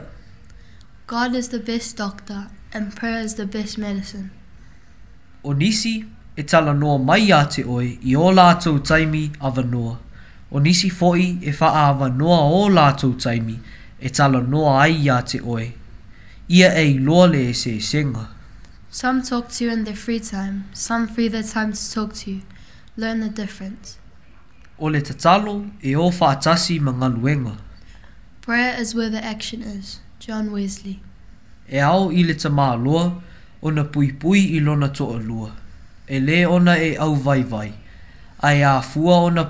[1.09, 4.31] God is the best doctor and prayer is the best medicine.
[5.43, 6.05] O nisi
[6.37, 9.99] e tala noa mai a te oi i o lātou taimi a noa.
[10.53, 13.59] O nisi foi e faa a noa o lātou taimi
[13.99, 15.73] e tala noa ai a te oi.
[16.51, 18.29] Ia e i loa le e se senga.
[18.91, 22.33] Some talk to you in their free time, some free their time to talk to
[22.33, 22.43] you.
[22.99, 23.97] Learn the difference.
[24.79, 27.57] O le tatalo e o faatasi mga luenga.
[28.43, 30.01] Prayer is where the action is.
[30.29, 31.01] John Wesley.
[31.71, 33.13] E i le ona
[33.65, 35.53] i lona lua.
[36.07, 37.73] E le ona e au vai vai,
[38.45, 39.45] ona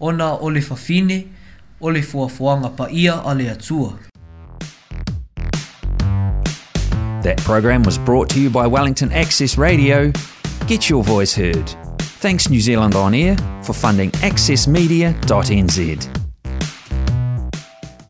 [0.00, 1.26] Ona fafine,
[1.78, 3.98] pa ia atua.
[7.22, 10.10] That program was brought to you by Wellington Access Radio.
[10.68, 11.68] Get your voice heard.
[12.22, 16.19] Thanks New Zealand On Air for funding accessmedia.nz.